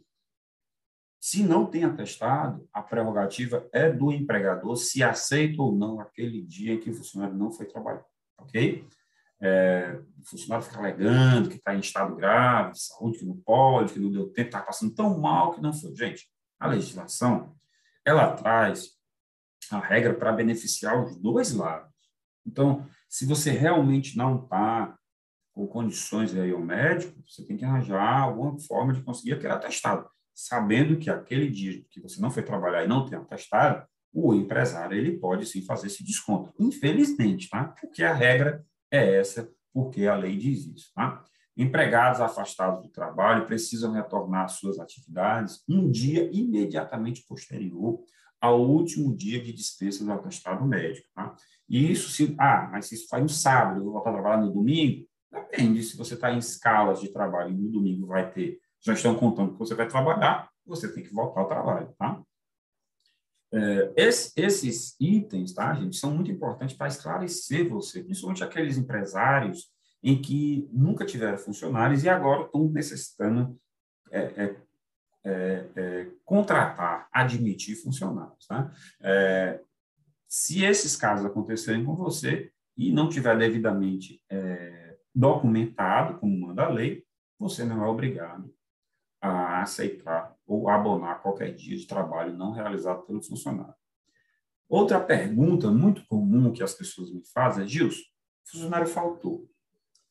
se 1.19 1.41
não 1.41 1.65
tem 1.65 1.83
atestado, 1.83 2.69
a 2.71 2.83
prerrogativa 2.83 3.67
é 3.73 3.91
do 3.91 4.11
empregador 4.11 4.75
se 4.75 5.01
aceita 5.01 5.59
ou 5.59 5.75
não 5.75 5.99
aquele 5.99 6.43
dia 6.43 6.75
em 6.75 6.79
que 6.79 6.91
o 6.91 6.93
funcionário 6.93 7.35
não 7.35 7.51
foi 7.51 7.65
trabalhar, 7.65 8.05
ok? 8.37 8.87
É, 9.43 9.99
o 10.19 10.25
funcionário 10.25 10.65
fica 10.65 10.79
alegando 10.79 11.49
que 11.49 11.57
está 11.57 11.75
em 11.75 11.79
estado 11.79 12.15
grave, 12.15 12.71
de 12.71 12.81
saúde, 12.81 13.19
que 13.19 13.25
não 13.25 13.35
pode, 13.37 13.93
que 13.93 13.99
não 13.99 14.11
deu 14.11 14.29
tempo, 14.29 14.47
está 14.47 14.61
passando 14.61 14.95
tão 14.95 15.19
mal 15.19 15.51
que 15.51 15.61
não 15.61 15.73
foi. 15.73 15.93
Gente, 15.95 16.29
a 16.59 16.67
legislação, 16.67 17.55
ela 18.05 18.31
traz 18.33 18.91
a 19.69 19.79
regra 19.79 20.13
para 20.13 20.31
beneficiar 20.31 21.03
os 21.03 21.17
dois 21.17 21.53
lados. 21.53 21.91
Então, 22.45 22.87
se 23.09 23.25
você 23.25 23.51
realmente 23.51 24.17
não 24.17 24.43
está 24.43 24.97
com 25.53 25.67
condições 25.67 26.33
ir 26.33 26.53
ao 26.53 26.59
médico, 26.59 27.21
você 27.27 27.45
tem 27.45 27.57
que 27.57 27.65
arranjar 27.65 28.21
alguma 28.21 28.57
forma 28.59 28.93
de 28.93 29.03
conseguir 29.03 29.33
aquele 29.33 29.53
atestado 29.53 30.09
sabendo 30.33 30.97
que 30.97 31.09
aquele 31.09 31.49
dia 31.49 31.83
que 31.89 32.01
você 32.01 32.19
não 32.19 32.31
foi 32.31 32.43
trabalhar 32.43 32.83
e 32.83 32.87
não 32.87 33.05
tem 33.05 33.17
atestado, 33.17 33.85
o 34.11 34.33
empresário 34.33 34.97
ele 34.97 35.17
pode 35.17 35.45
sim 35.45 35.63
fazer 35.63 35.87
esse 35.87 36.03
desconto. 36.03 36.53
Infelizmente, 36.59 37.49
tá? 37.49 37.65
Porque 37.79 38.03
a 38.03 38.13
regra 38.13 38.65
é 38.93 39.15
essa, 39.15 39.51
porque 39.73 40.05
a 40.05 40.15
lei 40.15 40.37
diz 40.37 40.65
isso, 40.67 40.91
tá? 40.93 41.23
Empregados 41.57 42.21
afastados 42.21 42.81
do 42.83 42.89
trabalho 42.89 43.45
precisam 43.45 43.91
retornar 43.91 44.45
às 44.45 44.53
suas 44.53 44.79
atividades 44.79 45.63
um 45.67 45.89
dia 45.89 46.29
imediatamente 46.31 47.25
posterior 47.27 47.99
ao 48.39 48.61
último 48.61 49.15
dia 49.15 49.41
de 49.41 49.53
dispensa 49.53 50.03
do 50.03 50.11
atestado 50.11 50.65
médico, 50.65 51.07
tá? 51.13 51.35
E 51.67 51.91
isso 51.91 52.09
se 52.09 52.35
ah, 52.39 52.69
mas 52.71 52.87
se 52.87 52.95
isso 52.95 53.07
faz 53.07 53.23
no 53.23 53.29
sábado, 53.29 53.79
eu 53.79 53.83
vou 53.83 53.93
voltar 53.93 54.11
a 54.11 54.13
trabalhar 54.13 54.41
no 54.41 54.51
domingo, 54.51 55.07
depende 55.31 55.81
se 55.81 55.97
você 55.97 56.13
está 56.13 56.31
em 56.31 56.37
escalas 56.37 56.99
de 56.99 57.09
trabalho 57.09 57.51
e 57.51 57.57
no 57.57 57.71
domingo 57.71 58.07
vai 58.07 58.29
ter 58.31 58.59
já 58.85 58.93
estão 58.93 59.15
contando 59.15 59.53
que 59.53 59.59
você 59.59 59.73
vai 59.73 59.87
trabalhar, 59.87 60.49
você 60.65 60.91
tem 60.93 61.01
que 61.01 61.13
voltar 61.13 61.39
ao 61.39 61.47
trabalho, 61.47 61.93
tá? 61.97 62.21
É, 63.53 63.93
esse, 63.95 64.33
esses 64.35 64.95
itens, 64.99 65.53
tá, 65.53 65.75
gente, 65.75 65.95
são 65.95 66.11
muito 66.11 66.31
importantes 66.31 66.75
para 66.75 66.87
esclarecer 66.87 67.69
você, 67.69 68.03
principalmente 68.03 68.43
aqueles 68.43 68.77
empresários 68.77 69.71
em 70.01 70.19
que 70.19 70.67
nunca 70.71 71.05
tiveram 71.05 71.37
funcionários 71.37 72.03
e 72.03 72.09
agora 72.09 72.45
estão 72.45 72.67
necessitando 72.69 73.55
é, 74.11 74.19
é, 74.19 74.55
é, 75.23 75.65
é 75.75 76.11
contratar, 76.25 77.07
admitir 77.13 77.75
funcionários, 77.75 78.45
tá? 78.47 78.71
Se 80.27 80.65
esses 80.65 80.95
casos 80.95 81.25
acontecerem 81.25 81.85
com 81.85 81.95
você 81.95 82.51
e 82.75 82.91
não 82.91 83.07
tiver 83.07 83.37
devidamente 83.37 84.19
documentado, 85.13 86.19
como 86.19 86.47
manda 86.47 86.63
a 86.63 86.69
lei, 86.69 87.05
você 87.39 87.63
não 87.63 87.83
é 87.83 87.87
obrigado 87.87 88.51
a 89.21 89.61
aceitar 89.61 90.32
ou 90.53 90.69
abonar 90.69 91.21
qualquer 91.21 91.53
dia 91.55 91.75
de 91.75 91.87
trabalho 91.87 92.37
não 92.37 92.51
realizado 92.51 93.03
pelo 93.03 93.23
funcionário. 93.23 93.73
Outra 94.69 94.99
pergunta 94.99 95.71
muito 95.71 96.05
comum 96.07 96.51
que 96.51 96.63
as 96.63 96.73
pessoas 96.73 97.11
me 97.11 97.23
fazem 97.33 97.63
é, 97.63 97.67
Gilson, 97.67 98.01
o 98.01 98.51
funcionário 98.51 98.87
faltou. 98.87 99.47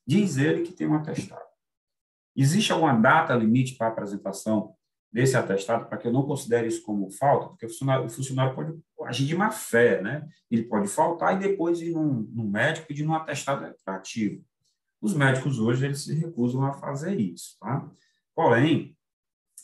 Diz 0.07 0.37
ele 0.37 0.63
que 0.63 0.73
tem 0.73 0.87
um 0.87 0.95
atestado. 0.95 1.43
Existe 2.35 2.73
alguma 2.73 2.95
data 2.95 3.35
limite 3.35 3.77
para 3.77 3.89
apresentação 3.89 4.75
desse 5.13 5.37
atestado 5.37 5.87
para 5.87 5.99
que 5.99 6.09
eu 6.09 6.13
não 6.13 6.23
considere 6.23 6.67
isso 6.67 6.83
como 6.83 7.11
falta? 7.11 7.49
Porque 7.49 7.67
o 7.67 7.69
funcionário, 7.69 8.07
o 8.07 8.11
funcionário 8.11 8.55
pode 8.55 8.81
agir 9.05 9.27
de 9.27 9.37
má 9.37 9.51
fé, 9.51 10.01
né? 10.01 10.27
Ele 10.51 10.65
pode 10.65 10.89
faltar 10.89 11.37
e 11.37 11.49
depois 11.49 11.81
ir 11.81 11.93
num, 11.93 12.27
num 12.33 12.49
médico 12.49 12.87
pedir 12.87 13.07
um 13.07 13.15
atestado 13.15 13.65
retroativo. 13.65 14.43
Os 15.01 15.15
médicos 15.15 15.59
hoje 15.59 15.85
eles 15.85 16.03
se 16.03 16.15
recusam 16.15 16.65
a 16.65 16.73
fazer 16.73 17.21
isso, 17.21 17.57
tá? 17.61 17.91
Porém, 18.35 18.97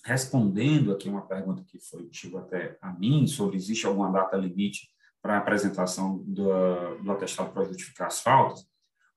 respondendo 0.04 0.92
aqui 0.92 1.08
uma 1.08 1.26
pergunta 1.26 1.64
que 1.66 1.78
foi 1.78 2.08
chegou 2.12 2.40
até 2.40 2.78
a 2.80 2.92
mim 2.92 3.26
sobre 3.26 3.56
existe 3.56 3.86
alguma 3.86 4.10
data 4.10 4.36
limite 4.36 4.88
para 5.20 5.34
a 5.34 5.38
apresentação 5.38 6.18
do, 6.26 6.98
do 7.02 7.12
atestado 7.12 7.52
para 7.52 7.64
justificar 7.64 8.06
as 8.06 8.20
faltas, 8.20 8.66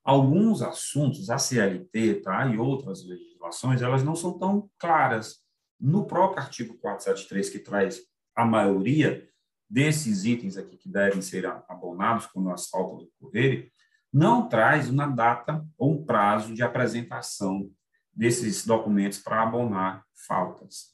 alguns 0.04 0.62
assuntos, 0.62 1.30
a 1.30 1.38
CLT 1.38 2.22
tá, 2.22 2.46
e 2.46 2.58
outras 2.58 3.06
legislações, 3.06 3.82
elas 3.82 4.02
não 4.02 4.16
são 4.16 4.38
tão 4.38 4.68
claras. 4.78 5.36
No 5.80 6.04
próprio 6.04 6.42
artigo 6.42 6.74
473, 6.78 7.50
que 7.50 7.58
traz 7.58 8.00
a 8.34 8.44
maioria 8.44 9.28
desses 9.68 10.24
itens 10.24 10.56
aqui 10.56 10.76
que 10.76 10.88
devem 10.88 11.22
ser 11.22 11.46
abonados 11.46 12.26
quando 12.26 12.50
as 12.50 12.68
faltas 12.68 13.08
ocorrerem, 13.18 13.70
não 14.12 14.48
traz 14.48 14.90
uma 14.90 15.06
data 15.06 15.64
ou 15.78 15.92
um 15.92 16.04
prazo 16.04 16.54
de 16.54 16.62
apresentação 16.62 17.70
desses 18.14 18.66
documentos 18.66 19.18
para 19.18 19.42
abonar 19.42 20.04
faltas. 20.26 20.92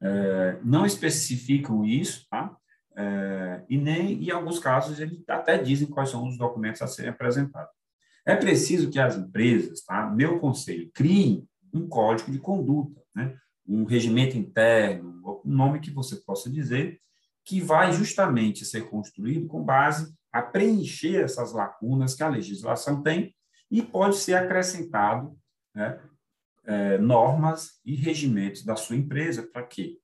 É, 0.00 0.58
não 0.62 0.86
especificam 0.86 1.84
isso, 1.84 2.26
tá? 2.30 2.56
É, 2.96 3.62
e 3.68 3.76
nem, 3.76 4.22
em 4.22 4.30
alguns 4.30 4.58
casos, 4.58 5.00
eles 5.00 5.24
até 5.28 5.58
dizem 5.58 5.88
quais 5.88 6.10
são 6.10 6.26
os 6.28 6.38
documentos 6.38 6.82
a 6.82 6.86
serem 6.86 7.10
apresentados. 7.10 7.72
É 8.24 8.36
preciso 8.36 8.90
que 8.90 8.98
as 8.98 9.16
empresas, 9.16 9.82
tá? 9.84 10.08
meu 10.10 10.38
conselho, 10.38 10.90
criem 10.94 11.46
um 11.72 11.88
código 11.88 12.30
de 12.30 12.38
conduta, 12.38 13.02
né? 13.14 13.36
um 13.66 13.84
regimento 13.84 14.36
interno, 14.36 15.20
o 15.24 15.42
nome 15.44 15.80
que 15.80 15.90
você 15.90 16.16
possa 16.16 16.50
dizer, 16.50 17.00
que 17.44 17.60
vai 17.60 17.92
justamente 17.92 18.64
ser 18.64 18.88
construído 18.88 19.46
com 19.46 19.62
base 19.62 20.14
a 20.32 20.40
preencher 20.40 21.22
essas 21.22 21.52
lacunas 21.52 22.14
que 22.14 22.22
a 22.22 22.28
legislação 22.28 23.02
tem 23.02 23.34
e 23.70 23.82
pode 23.82 24.16
ser 24.16 24.34
acrescentado 24.34 25.36
né, 25.74 26.00
é, 26.66 26.98
normas 26.98 27.80
e 27.84 27.94
regimentos 27.94 28.64
da 28.64 28.76
sua 28.76 28.96
empresa 28.96 29.42
para 29.42 29.62
quê? 29.62 29.98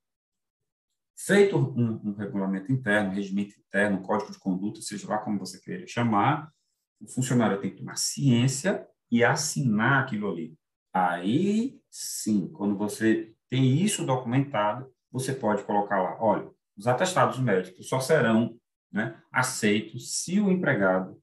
Feito 1.17 1.57
um, 1.57 2.01
um, 2.05 2.15
regulamento 2.15 2.73
interno, 2.73 3.11
um 3.11 3.15
regimento 3.15 3.55
interno, 3.61 3.99
um 3.99 4.03
código 4.03 4.33
de 4.33 4.39
conduta, 4.39 4.81
seja 4.81 5.09
lá 5.09 5.19
como 5.19 5.39
você 5.39 5.61
queira 5.61 5.87
chamar, 5.87 6.51
o 7.01 7.09
funcionário 7.09 7.61
tem 7.61 7.71
que 7.71 7.79
tomar 7.79 7.97
ciência 7.97 8.87
e 9.11 9.25
assinar 9.25 10.03
aquilo 10.03 10.31
ali. 10.31 10.55
Aí, 10.93 11.81
sim, 11.91 12.49
quando 12.49 12.77
você 12.77 13.35
tem 13.49 13.83
isso 13.83 14.07
documentado, 14.07 14.91
você 15.11 15.33
pode 15.33 15.63
colocar 15.65 16.03
lá, 16.03 16.17
olha, 16.23 16.51
os 16.77 16.87
atestados 16.87 17.39
médicos 17.39 17.89
só 17.89 18.01
serão 18.01 18.59
né, 18.93 19.21
aceitos 19.31 20.23
se 20.23 20.41
o 20.41 20.51
empregado 20.51 21.21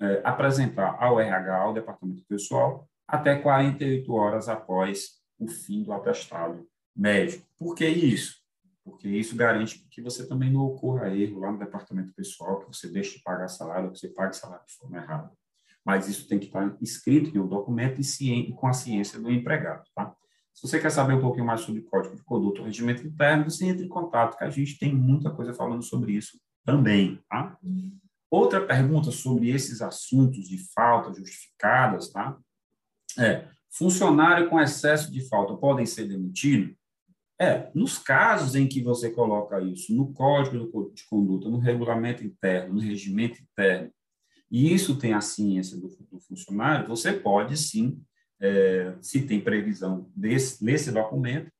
é, 0.00 0.20
apresentar 0.24 0.96
ao 1.02 1.20
RH, 1.20 1.56
ao 1.56 1.72
departamento 1.72 2.24
pessoal, 2.26 2.88
até 3.12 3.36
48 3.36 4.10
horas 4.10 4.48
após 4.48 5.20
o 5.38 5.46
fim 5.46 5.82
do 5.82 5.92
atestado 5.92 6.66
médico. 6.96 7.46
Por 7.58 7.74
que 7.74 7.86
isso? 7.86 8.40
Porque 8.82 9.06
isso 9.06 9.36
garante 9.36 9.86
que 9.90 10.00
você 10.00 10.26
também 10.26 10.50
não 10.50 10.62
ocorra 10.62 11.14
erro 11.14 11.40
lá 11.40 11.52
no 11.52 11.58
departamento 11.58 12.14
pessoal, 12.14 12.60
que 12.60 12.74
você 12.74 12.88
deixe 12.88 13.18
de 13.18 13.22
pagar 13.22 13.48
salário, 13.48 13.92
que 13.92 13.98
você 13.98 14.08
pague 14.08 14.34
salário 14.34 14.64
de 14.66 14.72
forma 14.72 14.96
errada. 14.96 15.30
Mas 15.84 16.08
isso 16.08 16.26
tem 16.26 16.38
que 16.38 16.46
estar 16.46 16.74
escrito 16.80 17.36
em 17.36 17.38
um 17.38 17.46
documento 17.46 18.00
e 18.00 18.52
com 18.54 18.66
a 18.66 18.72
ciência 18.72 19.20
do 19.20 19.30
empregado, 19.30 19.84
tá? 19.94 20.16
Se 20.54 20.66
você 20.66 20.80
quer 20.80 20.90
saber 20.90 21.14
um 21.14 21.20
pouquinho 21.20 21.46
mais 21.46 21.60
sobre 21.60 21.82
código 21.82 22.16
de 22.16 22.24
conduta 22.24 22.60
ou 22.60 22.66
regimento 22.66 23.06
interno, 23.06 23.50
você 23.50 23.66
entra 23.66 23.84
em 23.84 23.88
contato, 23.88 24.38
que 24.38 24.44
a 24.44 24.50
gente 24.50 24.78
tem 24.78 24.94
muita 24.94 25.30
coisa 25.30 25.52
falando 25.52 25.82
sobre 25.82 26.12
isso 26.12 26.40
também, 26.64 27.20
tá? 27.28 27.58
Outra 28.30 28.64
pergunta 28.64 29.10
sobre 29.10 29.50
esses 29.50 29.82
assuntos 29.82 30.48
de 30.48 30.56
faltas 30.72 31.18
justificadas, 31.18 32.10
tá? 32.10 32.38
É, 33.18 33.48
funcionário 33.70 34.48
com 34.48 34.60
excesso 34.60 35.10
de 35.10 35.26
falta 35.28 35.54
podem 35.54 35.86
ser 35.86 36.06
demitidos? 36.06 36.74
É, 37.40 37.70
nos 37.74 37.98
casos 37.98 38.54
em 38.54 38.68
que 38.68 38.80
você 38.80 39.10
coloca 39.10 39.60
isso 39.60 39.94
no 39.94 40.12
código 40.12 40.92
de 40.94 41.04
conduta, 41.06 41.48
no 41.48 41.58
regulamento 41.58 42.24
interno, 42.24 42.74
no 42.74 42.80
regimento 42.80 43.42
interno, 43.42 43.90
e 44.50 44.72
isso 44.72 44.96
tem 44.96 45.14
a 45.14 45.20
ciência 45.20 45.76
do, 45.76 45.88
do 45.88 46.20
funcionário, 46.20 46.86
você 46.86 47.12
pode 47.12 47.56
sim, 47.56 48.00
é, 48.38 48.94
se 49.00 49.22
tem 49.22 49.40
previsão 49.40 50.10
desse, 50.14 50.62
nesse 50.62 50.92
documento, 50.92 51.50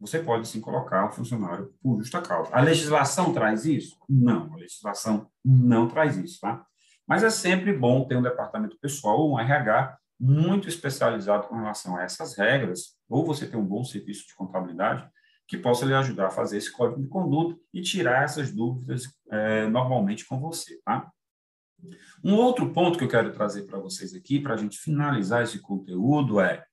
você 0.00 0.18
pode 0.18 0.48
sim 0.48 0.60
colocar 0.60 1.06
o 1.06 1.12
funcionário 1.12 1.74
por 1.82 1.98
justa 1.98 2.22
causa. 2.22 2.50
A 2.52 2.60
legislação 2.60 3.34
traz 3.34 3.66
isso? 3.66 3.96
Não, 4.08 4.52
a 4.54 4.56
legislação 4.56 5.30
não 5.44 5.86
traz 5.86 6.16
isso, 6.16 6.40
tá? 6.40 6.64
Mas 7.06 7.22
é 7.22 7.28
sempre 7.28 7.72
bom 7.76 8.06
ter 8.06 8.16
um 8.16 8.22
departamento 8.22 8.78
pessoal, 8.80 9.30
um 9.30 9.38
RH, 9.38 9.98
muito 10.20 10.68
especializado 10.68 11.48
com 11.48 11.56
relação 11.56 11.96
a 11.96 12.02
essas 12.02 12.36
regras, 12.36 12.96
ou 13.08 13.24
você 13.24 13.46
ter 13.46 13.56
um 13.56 13.64
bom 13.64 13.82
serviço 13.82 14.26
de 14.26 14.34
contabilidade 14.34 15.08
que 15.48 15.56
possa 15.58 15.84
lhe 15.84 15.94
ajudar 15.94 16.26
a 16.26 16.30
fazer 16.30 16.58
esse 16.58 16.70
código 16.70 17.02
de 17.02 17.08
conduta 17.08 17.58
e 17.74 17.80
tirar 17.80 18.22
essas 18.22 18.52
dúvidas 18.52 19.04
é, 19.32 19.66
normalmente 19.66 20.24
com 20.24 20.38
você, 20.38 20.80
tá? 20.84 21.10
Um 22.22 22.34
outro 22.34 22.70
ponto 22.72 22.98
que 22.98 23.04
eu 23.04 23.08
quero 23.08 23.32
trazer 23.32 23.62
para 23.62 23.78
vocês 23.78 24.14
aqui, 24.14 24.38
para 24.38 24.54
a 24.54 24.56
gente 24.56 24.78
finalizar 24.78 25.42
esse 25.42 25.58
conteúdo, 25.58 26.38
é 26.38 26.64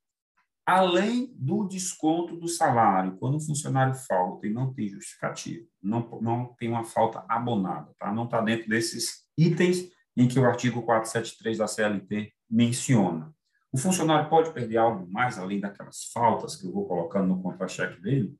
além 0.65 1.33
do 1.33 1.65
desconto 1.65 2.35
do 2.35 2.47
salário, 2.47 3.15
quando 3.17 3.37
o 3.37 3.41
funcionário 3.41 3.95
falta 3.95 4.45
e 4.45 4.53
não 4.53 4.73
tem 4.73 4.89
justificativo, 4.89 5.65
não, 5.81 6.19
não 6.21 6.53
tem 6.59 6.67
uma 6.67 6.83
falta 6.83 7.25
abonada, 7.29 7.95
tá? 7.97 8.11
não 8.13 8.25
está 8.25 8.41
dentro 8.41 8.67
desses 8.67 9.25
itens 9.37 9.89
em 10.15 10.27
que 10.27 10.37
o 10.37 10.45
artigo 10.45 10.81
473 10.81 11.59
da 11.59 11.67
CLT 11.67 12.33
menciona. 12.49 13.33
O 13.71 13.77
funcionário 13.77 14.29
pode 14.29 14.53
perder 14.53 14.77
algo 14.77 15.09
mais 15.11 15.37
além 15.37 15.59
daquelas 15.59 16.05
faltas 16.13 16.55
que 16.55 16.65
eu 16.65 16.71
vou 16.71 16.87
colocando 16.87 17.27
no 17.27 17.41
contra-cheque 17.41 18.01
dele? 18.01 18.35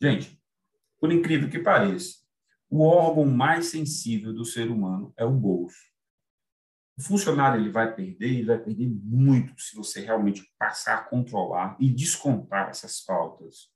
Gente, 0.00 0.40
por 1.00 1.12
incrível 1.12 1.50
que 1.50 1.58
pareça, 1.58 2.18
o 2.70 2.82
órgão 2.82 3.26
mais 3.26 3.66
sensível 3.66 4.32
do 4.32 4.44
ser 4.44 4.70
humano 4.70 5.12
é 5.16 5.24
o 5.24 5.32
bolso. 5.32 5.92
O 6.96 7.02
funcionário 7.02 7.60
ele 7.60 7.70
vai 7.70 7.94
perder, 7.94 8.28
ele 8.28 8.44
vai 8.44 8.58
perder 8.58 8.88
muito 8.88 9.60
se 9.60 9.74
você 9.74 10.00
realmente 10.00 10.48
passar 10.56 10.98
a 10.98 11.04
controlar 11.04 11.76
e 11.80 11.90
descontar 11.90 12.68
essas 12.68 13.00
faltas. 13.00 13.72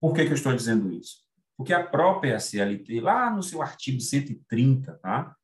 Por 0.00 0.14
que, 0.14 0.24
que 0.24 0.30
eu 0.30 0.36
estou 0.36 0.54
dizendo 0.54 0.92
isso? 0.92 1.26
Porque 1.56 1.72
a 1.72 1.84
própria 1.84 2.38
CLT, 2.38 3.00
lá 3.00 3.30
no 3.30 3.42
seu 3.42 3.62
artigo 3.62 4.00
130, 4.00 4.94
tá? 4.98 5.34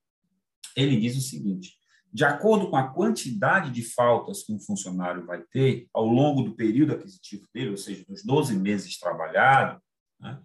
ele 0.77 0.99
diz 0.99 1.17
o 1.17 1.21
seguinte: 1.21 1.77
de 2.15 2.25
acordo 2.25 2.71
com 2.71 2.77
a 2.77 2.87
quantidade 2.87 3.73
de 3.73 3.83
faltas 3.83 4.45
que 4.45 4.53
um 4.53 4.61
funcionário 4.61 5.27
vai 5.27 5.43
ter 5.43 5.89
ao 5.93 6.07
longo 6.07 6.43
do 6.43 6.55
período 6.55 6.93
aquisitivo 6.93 7.45
dele, 7.53 7.71
ou 7.71 7.77
seja, 7.77 8.05
dos 8.09 8.25
12 8.25 8.57
meses 8.57 8.97
trabalhado, 9.01 9.83
né, 10.21 10.41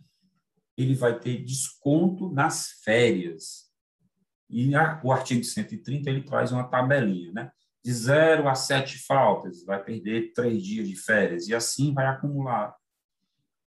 ele 0.76 0.96
vai 0.96 1.20
ter 1.20 1.44
desconto 1.44 2.32
nas 2.32 2.70
férias. 2.84 3.70
E 4.50 4.74
a, 4.74 5.00
o 5.04 5.12
artigo 5.12 5.44
130 5.44 6.10
ele 6.10 6.24
traz 6.24 6.52
uma 6.52 6.64
tabelinha, 6.64 7.32
né? 7.34 7.52
De 7.86 7.94
0 7.94 8.50
a 8.50 8.56
7 8.56 8.98
faltas, 9.06 9.64
vai 9.64 9.84
perder 9.84 10.34
3 10.34 10.64
dias 10.64 10.88
de 10.88 10.96
férias, 10.96 11.48
e 11.48 11.54
assim 11.54 11.94
vai 11.94 12.08
acumular. 12.08 12.76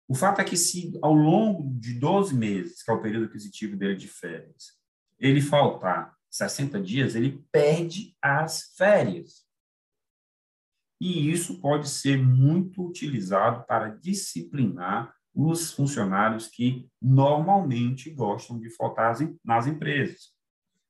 O 0.08 0.14
fato 0.14 0.40
é 0.40 0.44
que, 0.44 0.56
se 0.56 0.98
ao 1.00 1.14
longo 1.14 1.72
de 1.78 1.94
12 1.94 2.34
meses, 2.34 2.82
que 2.82 2.90
é 2.90 2.94
o 2.94 3.00
período 3.00 3.26
aquisitivo 3.26 3.76
dele 3.76 3.94
de 3.94 4.08
férias, 4.08 4.76
ele 5.20 5.40
faltar 5.40 6.12
60 6.32 6.80
dias, 6.82 7.14
ele 7.14 7.44
perde 7.52 8.16
as 8.20 8.74
férias. 8.76 9.44
E 10.98 11.30
isso 11.30 11.60
pode 11.60 11.88
ser 11.88 12.16
muito 12.16 12.86
utilizado 12.86 13.64
para 13.66 13.88
disciplinar 13.88 15.14
os 15.34 15.72
funcionários 15.72 16.48
que 16.48 16.88
normalmente 17.00 18.10
gostam 18.10 18.58
de 18.58 18.70
faltar 18.70 19.16
nas 19.44 19.66
empresas. 19.66 20.32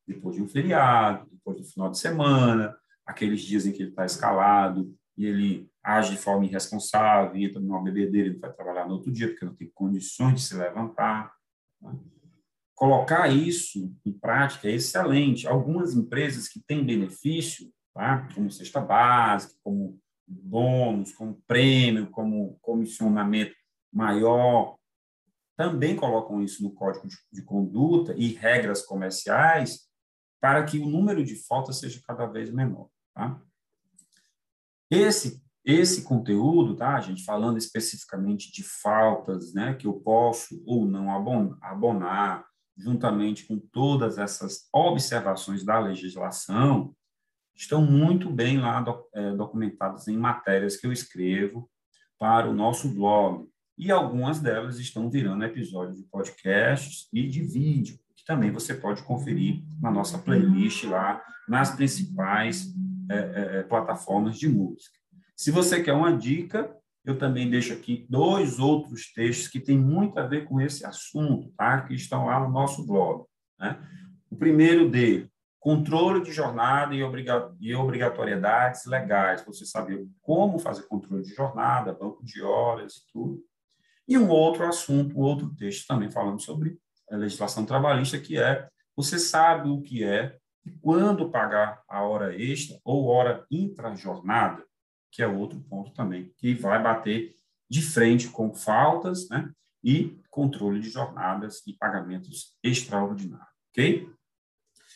Depois 0.07 0.37
de 0.37 0.43
um 0.43 0.49
feriado, 0.49 1.29
depois 1.31 1.57
do 1.57 1.65
final 1.65 1.91
de 1.91 1.99
semana, 1.99 2.77
aqueles 3.07 3.41
dias 3.41 3.67
em 3.67 3.73
que 3.73 3.83
ele 3.83 3.91
está 3.91 4.05
escalado 4.05 4.95
e 5.17 5.27
ele 5.27 5.71
age 5.83 6.13
de 6.13 6.23
forma 6.23 6.45
irresponsável, 6.45 7.37
entra 7.37 7.61
numa 7.61 7.83
bebedeira 7.83 8.29
e 8.29 8.39
vai 8.39 8.53
trabalhar 8.53 8.87
no 8.87 8.95
outro 8.95 9.11
dia 9.11 9.29
porque 9.29 9.45
não 9.45 9.55
tem 9.55 9.71
condições 9.75 10.35
de 10.35 10.43
se 10.43 10.57
levantar. 10.57 11.33
Né? 11.81 11.99
Colocar 12.83 13.29
isso 13.29 13.95
em 14.05 14.11
prática 14.11 14.67
é 14.67 14.73
excelente. 14.73 15.47
Algumas 15.47 15.95
empresas 15.95 16.49
que 16.49 16.59
têm 16.59 16.85
benefício 16.85 17.73
tá? 17.95 18.29
como 18.35 18.51
cesta 18.51 18.81
básica, 18.81 19.55
como 19.63 20.01
bônus, 20.27 21.13
como 21.13 21.41
prêmio, 21.47 22.11
como 22.11 22.59
comissionamento 22.61 23.55
maior, 23.93 24.77
também 25.57 25.95
colocam 25.95 26.43
isso 26.43 26.61
no 26.61 26.73
código 26.73 27.07
de, 27.07 27.15
de 27.33 27.43
conduta 27.45 28.17
e 28.17 28.33
regras 28.33 28.85
comerciais 28.85 29.89
para 30.41 30.65
que 30.65 30.81
o 30.81 30.89
número 30.89 31.25
de 31.25 31.37
faltas 31.37 31.79
seja 31.79 32.03
cada 32.05 32.27
vez 32.27 32.51
menor. 32.51 32.89
Tá? 33.15 33.41
Esse 34.91 35.41
esse 35.65 36.03
conteúdo, 36.03 36.75
tá, 36.75 37.01
gente, 37.01 37.25
falando 37.25 37.57
especificamente 37.57 38.51
de 38.51 38.65
faltas, 38.65 39.55
né, 39.55 39.75
que 39.75 39.87
eu 39.87 39.93
posso 40.01 40.61
ou 40.67 40.85
não 40.85 41.09
abonar, 41.63 42.45
juntamente 42.77 43.47
com 43.47 43.59
todas 43.59 44.19
essas 44.19 44.69
observações 44.73 45.65
da 45.65 45.79
legislação, 45.79 46.95
estão 47.55 47.85
muito 47.85 48.31
bem 48.31 48.59
lá 48.59 48.85
é, 49.15 49.35
documentadas 49.35 50.09
em 50.09 50.17
matérias 50.17 50.77
que 50.77 50.87
eu 50.87 50.93
escrevo 50.93 51.69
para 52.19 52.49
o 52.49 52.55
nosso 52.55 52.89
blog. 52.89 53.47
E 53.77 53.91
algumas 53.91 54.41
delas 54.41 54.79
estão 54.79 55.11
virando 55.11 55.45
episódios 55.45 55.99
de 55.99 56.05
podcasts 56.05 57.09
e 57.13 57.27
de 57.27 57.43
vídeo, 57.43 57.99
que 58.17 58.25
também 58.25 58.51
você 58.51 58.75
pode 58.75 59.03
conferir 59.03 59.63
na 59.81 59.91
nossa 59.91 60.19
playlist 60.19 60.85
lá, 60.85 61.23
nas 61.49 61.75
principais 61.75 62.73
é, 63.11 63.17
é, 63.17 63.59
é 63.59 63.63
plataformas 63.63 64.39
de 64.39 64.49
música. 64.49 64.97
Se 65.37 65.51
você 65.51 65.83
quer 65.83 65.93
uma 65.93 66.17
dica, 66.17 66.75
eu 67.05 67.19
também 67.19 67.51
deixo 67.51 67.73
aqui 67.73 68.07
dois 68.09 68.59
outros 68.59 69.13
textos 69.13 69.49
que 69.49 69.61
têm 69.61 69.77
muito 69.77 70.19
a 70.19 70.27
ver 70.27 70.45
com 70.45 70.61
esse 70.61 70.87
assunto, 70.87 71.53
tá? 71.57 71.83
que 71.83 71.95
estão 71.95 72.27
lá 72.27 72.39
no 72.41 72.51
nosso 72.51 72.87
blog. 72.87 73.25
Né? 73.59 73.77
O 74.31 74.37
primeiro 74.37 74.89
dele, 74.89 75.29
controle 75.59 76.23
de 76.23 76.33
jornada 76.33 76.95
e, 76.95 77.75
obrigatoriedades 77.75 78.87
legais, 78.87 79.45
você 79.45 79.67
saber 79.67 80.07
como 80.21 80.59
fazer 80.59 80.83
controle 80.83 81.25
de 81.25 81.35
jornada, 81.35 81.93
banco 81.93 82.25
de 82.25 82.41
horas 82.43 82.95
e 82.95 83.13
tudo. 83.13 83.43
E 84.07 84.17
um 84.17 84.29
outro 84.29 84.67
assunto, 84.67 85.19
um 85.19 85.23
outro 85.23 85.53
texto 85.55 85.87
também 85.87 86.11
falando 86.11 86.41
sobre 86.41 86.79
a 87.11 87.17
legislação 87.17 87.65
trabalhista, 87.67 88.19
que 88.19 88.39
é 88.39 88.69
você 88.97 89.19
sabe 89.19 89.69
o 89.69 89.81
que 89.81 90.05
é 90.05 90.37
e 90.65 90.71
quando 90.71 91.31
pagar 91.31 91.83
a 91.89 92.03
hora 92.03 92.37
extra 92.37 92.79
ou 92.85 93.07
hora 93.07 93.45
intra-jornada 93.51 94.63
que 95.13 95.23
é 95.23 95.27
outro 95.29 95.61
ponto 95.69 95.93
também, 95.93 96.33
que 96.39 96.55
vai 96.55 96.83
bater 96.83 97.35
de 97.71 97.83
frente 97.83 98.29
com 98.29 98.53
faltas 98.53 99.29
né, 99.29 99.53
e 99.85 100.19
controle 100.31 100.81
de 100.81 100.89
jornadas 100.89 101.63
e 101.67 101.75
pagamentos 101.75 102.57
extraordinários, 102.63 103.49
ok? 103.71 104.11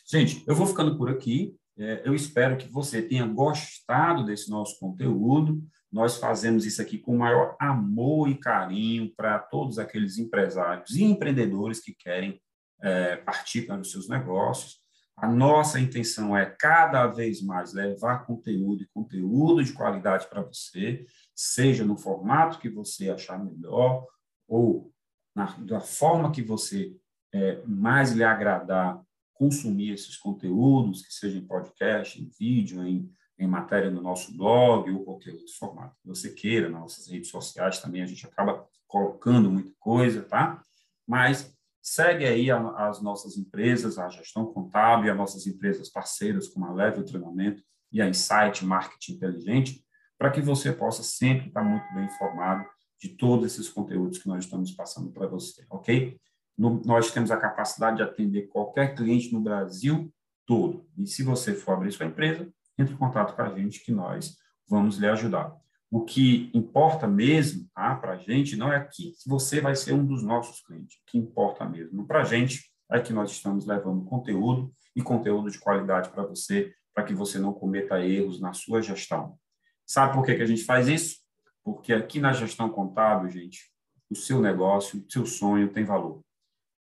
Gente, 0.09 0.43
eu 0.47 0.55
vou 0.55 0.67
ficando 0.67 0.97
por 0.97 1.11
aqui. 1.11 1.55
É, 1.79 2.03
eu 2.05 2.15
espero 2.15 2.57
que 2.57 2.69
você 2.69 3.03
tenha 3.03 3.27
gostado 3.27 4.25
desse 4.25 4.49
nosso 4.49 4.79
conteúdo. 4.79 5.63
Nós 5.93 6.17
fazemos 6.17 6.65
isso 6.65 6.81
aqui 6.81 6.97
com 6.97 7.15
o 7.15 7.19
maior 7.19 7.57
amor 7.61 8.29
e 8.29 8.39
carinho 8.39 9.13
para 9.15 9.39
todos 9.39 9.79
aqueles 9.79 10.17
empresários 10.17 10.91
e 10.97 11.03
empreendedores 11.03 11.81
que 11.81 11.95
querem 11.95 12.41
é, 12.81 13.17
partir 13.17 13.63
para 13.63 13.81
os 13.81 13.91
seus 13.91 14.09
negócios. 14.09 14.81
A 15.17 15.29
nossa 15.29 15.81
intenção 15.81 16.37
é 16.37 16.45
cada 16.45 17.07
vez 17.07 17.41
mais 17.41 17.73
levar 17.73 18.27
conteúdo 18.27 18.83
e 18.83 18.89
conteúdo 18.89 19.65
de 19.65 19.73
qualidade 19.73 20.29
para 20.29 20.43
você, 20.43 21.07
seja 21.35 21.85
no 21.85 21.97
formato 21.97 22.59
que 22.59 22.69
você 22.69 23.09
achar 23.09 23.43
melhor 23.43 24.07
ou 24.47 24.93
na, 25.35 25.47
da 25.59 25.81
forma 25.81 26.31
que 26.31 26.43
você 26.43 26.95
é, 27.33 27.63
mais 27.67 28.13
lhe 28.13 28.23
agradar 28.23 29.03
consumir 29.33 29.93
esses 29.93 30.17
conteúdos, 30.17 31.05
que 31.05 31.13
seja 31.13 31.39
em 31.39 31.47
podcast, 31.47 32.21
em 32.21 32.29
vídeo, 32.39 32.87
em, 32.87 33.11
em 33.39 33.47
matéria 33.47 33.91
no 33.91 34.03
nosso 34.03 34.37
blog 34.37 34.91
ou 34.91 35.05
qualquer 35.05 35.33
outro 35.33 35.53
formato 35.59 35.97
que 36.01 36.09
você 36.09 36.33
queira, 36.33 36.69
nas 36.69 36.81
nossas 36.81 37.09
redes 37.09 37.31
sociais 37.31 37.81
também 37.81 38.03
a 38.03 38.07
gente 38.07 38.27
acaba 38.27 38.67
colocando 38.87 39.51
muita 39.51 39.73
coisa, 39.79 40.23
tá? 40.23 40.63
Mas 41.07 41.56
Segue 41.89 42.27
aí 42.27 42.51
as 42.51 43.01
nossas 43.01 43.37
empresas, 43.37 43.97
a 43.97 44.09
gestão 44.09 44.45
contábil, 44.47 45.09
as 45.09 45.17
nossas 45.17 45.47
empresas 45.47 45.89
parceiras, 45.89 46.49
como 46.49 46.67
a 46.67 46.73
Level 46.73 47.05
Treinamento 47.05 47.63
e 47.93 48.03
a 48.03 48.09
Insight 48.09 48.65
Marketing 48.65 49.13
Inteligente, 49.13 49.85
para 50.19 50.33
que 50.33 50.41
você 50.41 50.73
possa 50.73 51.05
sempre 51.05 51.47
estar 51.47 51.63
muito 51.63 51.87
bem 51.95 52.07
informado 52.07 52.67
de 53.01 53.11
todos 53.11 53.47
esses 53.47 53.69
conteúdos 53.69 54.19
que 54.19 54.27
nós 54.27 54.45
estamos 54.45 54.73
passando 54.73 55.13
para 55.13 55.29
você, 55.29 55.65
ok? 55.71 56.19
No, 56.59 56.83
nós 56.85 57.13
temos 57.13 57.31
a 57.31 57.37
capacidade 57.37 57.99
de 57.99 58.03
atender 58.03 58.49
qualquer 58.49 58.97
cliente 58.97 59.33
no 59.33 59.41
Brasil 59.41 60.13
todo. 60.45 60.89
E 60.99 61.07
se 61.07 61.23
você 61.23 61.55
for 61.55 61.75
abrir 61.75 61.93
sua 61.93 62.07
empresa, 62.07 62.53
entre 62.77 62.95
em 62.95 62.99
contato 62.99 63.37
com 63.37 63.43
a 63.43 63.57
gente 63.57 63.85
que 63.85 63.93
nós 63.93 64.37
vamos 64.69 64.97
lhe 64.97 65.07
ajudar. 65.07 65.57
O 65.91 66.05
que 66.05 66.51
importa 66.53 67.07
mesmo 67.07 67.69
tá, 67.75 67.95
para 67.95 68.13
a 68.13 68.17
gente 68.17 68.57
não 68.57 68.73
é 68.73 68.85
que 68.85 69.13
você 69.27 69.61
vai 69.61 69.77
ser 69.77 69.93
um 69.93 70.05
dos 70.05 70.23
nossos 70.23 70.61
clientes. 70.61 70.97
O 70.97 71.11
que 71.11 71.19
importa 71.19 71.65
mesmo 71.69 72.07
para 72.07 72.23
a 72.23 72.25
gente 72.25 72.71
é 72.91 73.01
que 73.01 73.13
nós 73.13 73.31
estamos 73.31 73.67
levando 73.67 74.05
conteúdo 74.05 74.73
e 74.95 75.03
conteúdo 75.03 75.51
de 75.51 75.59
qualidade 75.59 76.11
para 76.11 76.25
você, 76.25 76.75
para 76.95 77.05
que 77.05 77.15
você 77.15 77.39
não 77.39 77.53
cometa 77.53 78.05
erros 78.05 78.41
na 78.41 78.53
sua 78.53 78.83
gestão. 78.83 79.39
Sabe 79.85 80.15
por 80.15 80.25
que, 80.25 80.35
que 80.35 80.43
a 80.43 80.47
gente 80.47 80.65
faz 80.65 80.89
isso? 80.89 81.19
Porque 81.63 81.93
aqui 81.93 82.21
na 82.21 82.33
gestão 82.33 82.69
contábil, 82.69 83.29
gente, 83.31 83.71
o 84.11 84.15
seu 84.15 84.41
negócio, 84.41 85.05
o 85.07 85.13
seu 85.13 85.27
sonho 85.27 85.73
tem 85.73 85.85
valor. 85.85 86.21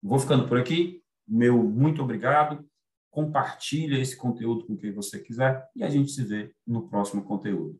Vou 0.02 0.20
ficando 0.20 0.48
por 0.48 0.60
aqui. 0.60 1.02
Meu 1.28 1.64
muito 1.64 2.02
obrigado. 2.02 2.68
Compartilhe 3.10 4.00
esse 4.00 4.16
conteúdo 4.16 4.66
com 4.66 4.76
quem 4.76 4.92
você 4.92 5.20
quiser 5.20 5.68
e 5.76 5.84
a 5.84 5.90
gente 5.90 6.12
se 6.12 6.24
vê 6.24 6.54
no 6.66 6.88
próximo 6.88 7.24
conteúdo. 7.24 7.80